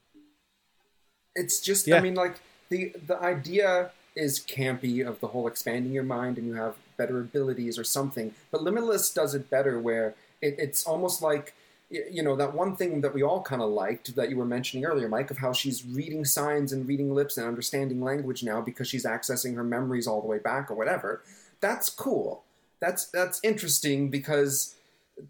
It's 1.34 1.60
just, 1.60 1.86
Yeah. 1.86 1.96
I 1.96 2.00
mean, 2.00 2.14
like 2.14 2.36
the 2.68 2.94
the 3.06 3.18
idea 3.20 3.90
is 4.14 4.40
campy 4.40 5.06
of 5.06 5.20
the 5.20 5.28
whole 5.28 5.46
expanding 5.46 5.92
your 5.92 6.02
mind 6.04 6.36
and 6.38 6.46
you 6.46 6.54
have 6.54 6.76
better 6.98 7.20
abilities 7.20 7.78
or 7.78 7.84
something. 7.84 8.34
But 8.50 8.62
Limitless 8.62 9.12
does 9.12 9.34
it 9.34 9.48
better, 9.48 9.78
where 9.78 10.14
it, 10.42 10.54
it's 10.58 10.84
almost 10.84 11.22
like 11.22 11.46
y- 11.46 11.61
you 12.10 12.22
know 12.22 12.36
that 12.36 12.54
one 12.54 12.74
thing 12.76 13.00
that 13.02 13.14
we 13.14 13.22
all 13.22 13.42
kind 13.42 13.60
of 13.60 13.70
liked 13.70 14.14
that 14.16 14.30
you 14.30 14.36
were 14.36 14.44
mentioning 14.44 14.84
earlier, 14.84 15.08
Mike, 15.08 15.30
of 15.30 15.38
how 15.38 15.52
she's 15.52 15.84
reading 15.84 16.24
signs 16.24 16.72
and 16.72 16.88
reading 16.88 17.14
lips 17.14 17.36
and 17.36 17.46
understanding 17.46 18.00
language 18.02 18.42
now 18.42 18.60
because 18.60 18.88
she's 18.88 19.04
accessing 19.04 19.54
her 19.54 19.64
memories 19.64 20.06
all 20.06 20.20
the 20.20 20.26
way 20.26 20.38
back 20.38 20.70
or 20.70 20.74
whatever. 20.74 21.22
That's 21.60 21.90
cool. 21.90 22.44
That's 22.80 23.06
that's 23.06 23.40
interesting 23.42 24.08
because 24.08 24.74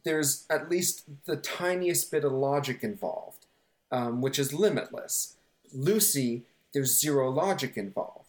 there's 0.04 0.46
at 0.48 0.70
least 0.70 1.04
the 1.24 1.36
tiniest 1.36 2.10
bit 2.10 2.24
of 2.24 2.32
logic 2.32 2.82
involved, 2.82 3.46
um, 3.90 4.20
which 4.20 4.38
is 4.38 4.54
limitless. 4.54 5.34
Lucy, 5.74 6.42
there's 6.72 6.98
zero 6.98 7.30
logic 7.30 7.76
involved. 7.76 8.26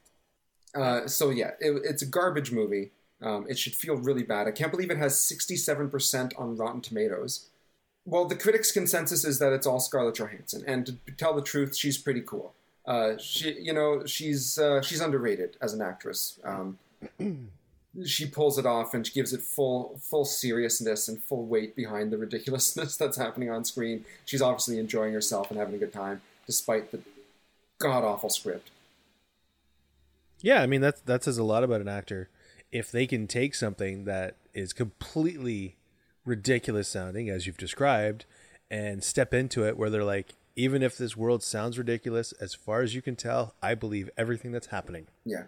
Uh, 0.75 1.07
so 1.07 1.29
yeah, 1.29 1.51
it, 1.59 1.81
it's 1.83 2.01
a 2.01 2.07
garbage 2.07 2.51
movie. 2.51 2.91
Um, 3.21 3.45
it 3.47 3.57
should 3.57 3.73
feel 3.73 3.95
really 3.95 4.23
bad. 4.23 4.47
I 4.47 4.51
can't 4.51 4.71
believe 4.71 4.91
it 4.91 4.97
has 4.97 5.15
67% 5.15 6.37
on 6.37 6.57
Rotten 6.57 6.81
Tomatoes. 6.81 7.47
Well, 8.05 8.25
the 8.25 8.35
critics' 8.35 8.71
consensus 8.71 9.23
is 9.23 9.39
that 9.39 9.53
it's 9.53 9.65
all 9.65 9.79
Scarlett 9.79 10.15
Johansson, 10.15 10.63
and 10.67 10.85
to 10.85 10.95
tell 11.17 11.33
the 11.33 11.41
truth, 11.41 11.75
she's 11.77 11.97
pretty 11.97 12.21
cool. 12.21 12.53
Uh, 12.85 13.17
she, 13.17 13.53
you 13.53 13.73
know, 13.73 14.05
she's 14.05 14.57
uh, 14.57 14.81
she's 14.81 14.99
underrated 14.99 15.57
as 15.61 15.73
an 15.73 15.81
actress. 15.81 16.39
Um, 16.43 16.79
she 18.05 18.25
pulls 18.25 18.57
it 18.57 18.65
off 18.65 18.93
and 18.93 19.05
she 19.05 19.13
gives 19.13 19.33
it 19.33 19.41
full 19.41 19.99
full 20.01 20.25
seriousness 20.25 21.07
and 21.07 21.21
full 21.21 21.45
weight 21.45 21.75
behind 21.75 22.11
the 22.11 22.17
ridiculousness 22.17 22.97
that's 22.97 23.17
happening 23.17 23.49
on 23.49 23.63
screen. 23.63 24.05
She's 24.25 24.41
obviously 24.41 24.79
enjoying 24.79 25.13
herself 25.13 25.49
and 25.49 25.59
having 25.59 25.75
a 25.75 25.77
good 25.77 25.93
time 25.93 26.21
despite 26.45 26.91
the 26.91 26.99
god 27.79 28.03
awful 28.03 28.29
script. 28.29 28.69
Yeah, 30.41 30.61
I 30.61 30.65
mean 30.65 30.81
that's 30.81 31.01
that 31.01 31.23
says 31.23 31.37
a 31.37 31.43
lot 31.43 31.63
about 31.63 31.81
an 31.81 31.87
actor. 31.87 32.29
If 32.71 32.91
they 32.91 33.05
can 33.05 33.27
take 33.27 33.53
something 33.53 34.05
that 34.05 34.37
is 34.53 34.73
completely 34.73 35.77
ridiculous 36.25 36.87
sounding, 36.87 37.29
as 37.29 37.45
you've 37.45 37.57
described, 37.57 38.25
and 38.69 39.03
step 39.03 39.33
into 39.33 39.65
it 39.65 39.77
where 39.77 39.89
they're 39.89 40.03
like, 40.03 40.35
even 40.55 40.83
if 40.83 40.97
this 40.97 41.17
world 41.17 41.43
sounds 41.43 41.77
ridiculous, 41.77 42.31
as 42.33 42.53
far 42.53 42.81
as 42.81 42.93
you 42.93 43.01
can 43.01 43.15
tell, 43.15 43.55
I 43.61 43.75
believe 43.75 44.09
everything 44.17 44.51
that's 44.51 44.67
happening. 44.67 45.07
Yeah, 45.25 45.45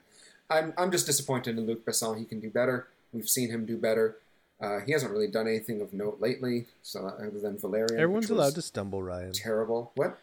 I'm 0.50 0.74
I'm 0.78 0.92
just 0.92 1.06
disappointed 1.06 1.58
in 1.58 1.66
Luc 1.66 1.86
Besson. 1.86 2.18
He 2.18 2.26
can 2.26 2.40
do 2.40 2.50
better. 2.50 2.88
We've 3.14 3.30
seen 3.30 3.50
him 3.50 3.66
do 3.66 3.78
better. 3.78 4.18
Uh, 4.60 4.80
he 4.86 4.94
hasn't 4.94 5.12
really 5.12 5.28
done 5.28 5.48
anything 5.48 5.82
of 5.82 5.94
note 5.94 6.18
lately, 6.20 6.68
so 6.82 7.08
other 7.08 7.40
than 7.40 7.58
Valerian. 7.58 8.00
Everyone's 8.00 8.30
allowed 8.30 8.56
to 8.56 8.62
stumble, 8.62 9.04
Ryan. 9.04 9.34
Terrible. 9.34 9.92
What? 9.96 10.18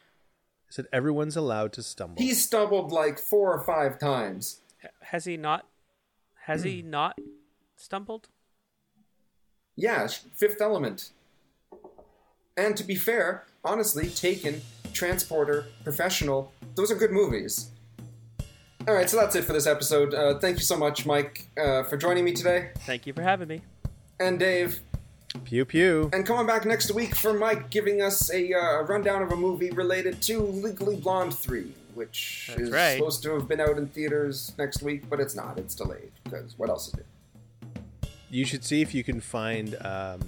i 0.69 0.75
said 0.75 0.87
everyone's 0.91 1.37
allowed 1.37 1.73
to 1.75 1.83
stumble. 1.83 2.23
He 2.23 2.33
stumbled 2.33 2.93
like 2.93 3.19
four 3.19 3.53
or 3.53 3.63
five 3.63 3.99
times. 3.99 4.63
Has 5.03 5.27
he 5.27 5.37
not? 5.37 5.67
Has 6.47 6.65
he 6.65 6.83
not 6.83 7.19
stumbled? 7.77 8.29
Yeah, 9.77 10.07
Fifth 10.37 10.61
Element. 10.61 11.11
And 12.57 12.77
to 12.77 12.85
be 12.85 12.95
fair, 12.95 13.45
honestly, 13.65 14.09
Taken, 14.11 14.61
Transporter, 14.93 15.67
Professional, 15.85 16.53
those 16.75 16.91
are 16.91 16.95
good 16.95 17.11
movies. 17.13 17.71
All 18.87 18.95
right, 18.95 19.09
so 19.09 19.17
that's 19.17 19.37
it 19.37 19.45
for 19.45 19.53
this 19.53 19.67
episode. 19.67 20.13
Uh, 20.13 20.39
thank 20.39 20.59
you 20.59 20.65
so 20.65 20.77
much, 20.77 21.07
Mike, 21.07 21.47
uh, 21.57 21.85
for 21.85 21.97
joining 21.97 22.25
me 22.25 22.33
today, 22.33 22.71
Thank 22.81 23.07
you 23.07 23.13
for 23.13 23.23
having 23.23 23.49
me. 23.49 23.63
and 24.21 24.39
Dave. 24.39 24.81
pew 25.45 25.65
pew. 25.65 26.11
And 26.13 26.27
coming 26.27 26.47
back 26.47 26.67
next 26.67 26.91
week 26.91 27.15
for 27.15 27.33
Mike 27.33 27.71
giving 27.71 28.03
us 28.03 28.31
a 28.33 28.53
uh, 28.53 28.83
rundown 28.83 29.23
of 29.23 29.31
a 29.33 29.37
movie 29.37 29.71
related 29.71 30.21
to 30.23 30.41
Legally 30.41 30.97
Blonde 30.97 31.33
3, 31.33 31.73
which 31.95 32.47
That's 32.49 32.61
is 32.63 32.71
right. 32.71 32.99
supposed 32.99 33.23
to 33.23 33.33
have 33.35 33.49
been 33.49 33.61
out 33.61 33.79
in 33.79 33.87
theaters 33.87 34.53
next 34.59 34.83
week, 34.83 35.09
but 35.09 35.21
it's 35.21 35.35
not. 35.37 35.59
It's 35.59 35.75
delayed, 35.77 36.11
because 36.25 36.59
what 36.59 36.69
else 36.69 36.89
is 36.89 36.95
it? 36.95 37.07
You 38.33 38.45
should 38.47 38.65
see 38.65 38.81
if 38.81 38.95
you 38.95 39.05
can 39.05 39.21
find 39.21 39.77
um, 39.83 40.23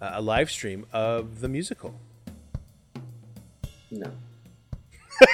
a 0.00 0.14
a 0.14 0.20
live 0.20 0.50
stream 0.50 0.86
of 0.92 1.38
the 1.38 1.48
musical. 1.48 1.94
No. 3.92 4.10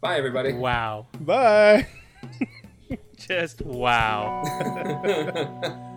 Bye, 0.00 0.16
everybody. 0.16 0.52
Wow. 0.52 1.08
Bye. 1.20 1.88
Just 3.16 3.60
wow. 3.62 4.44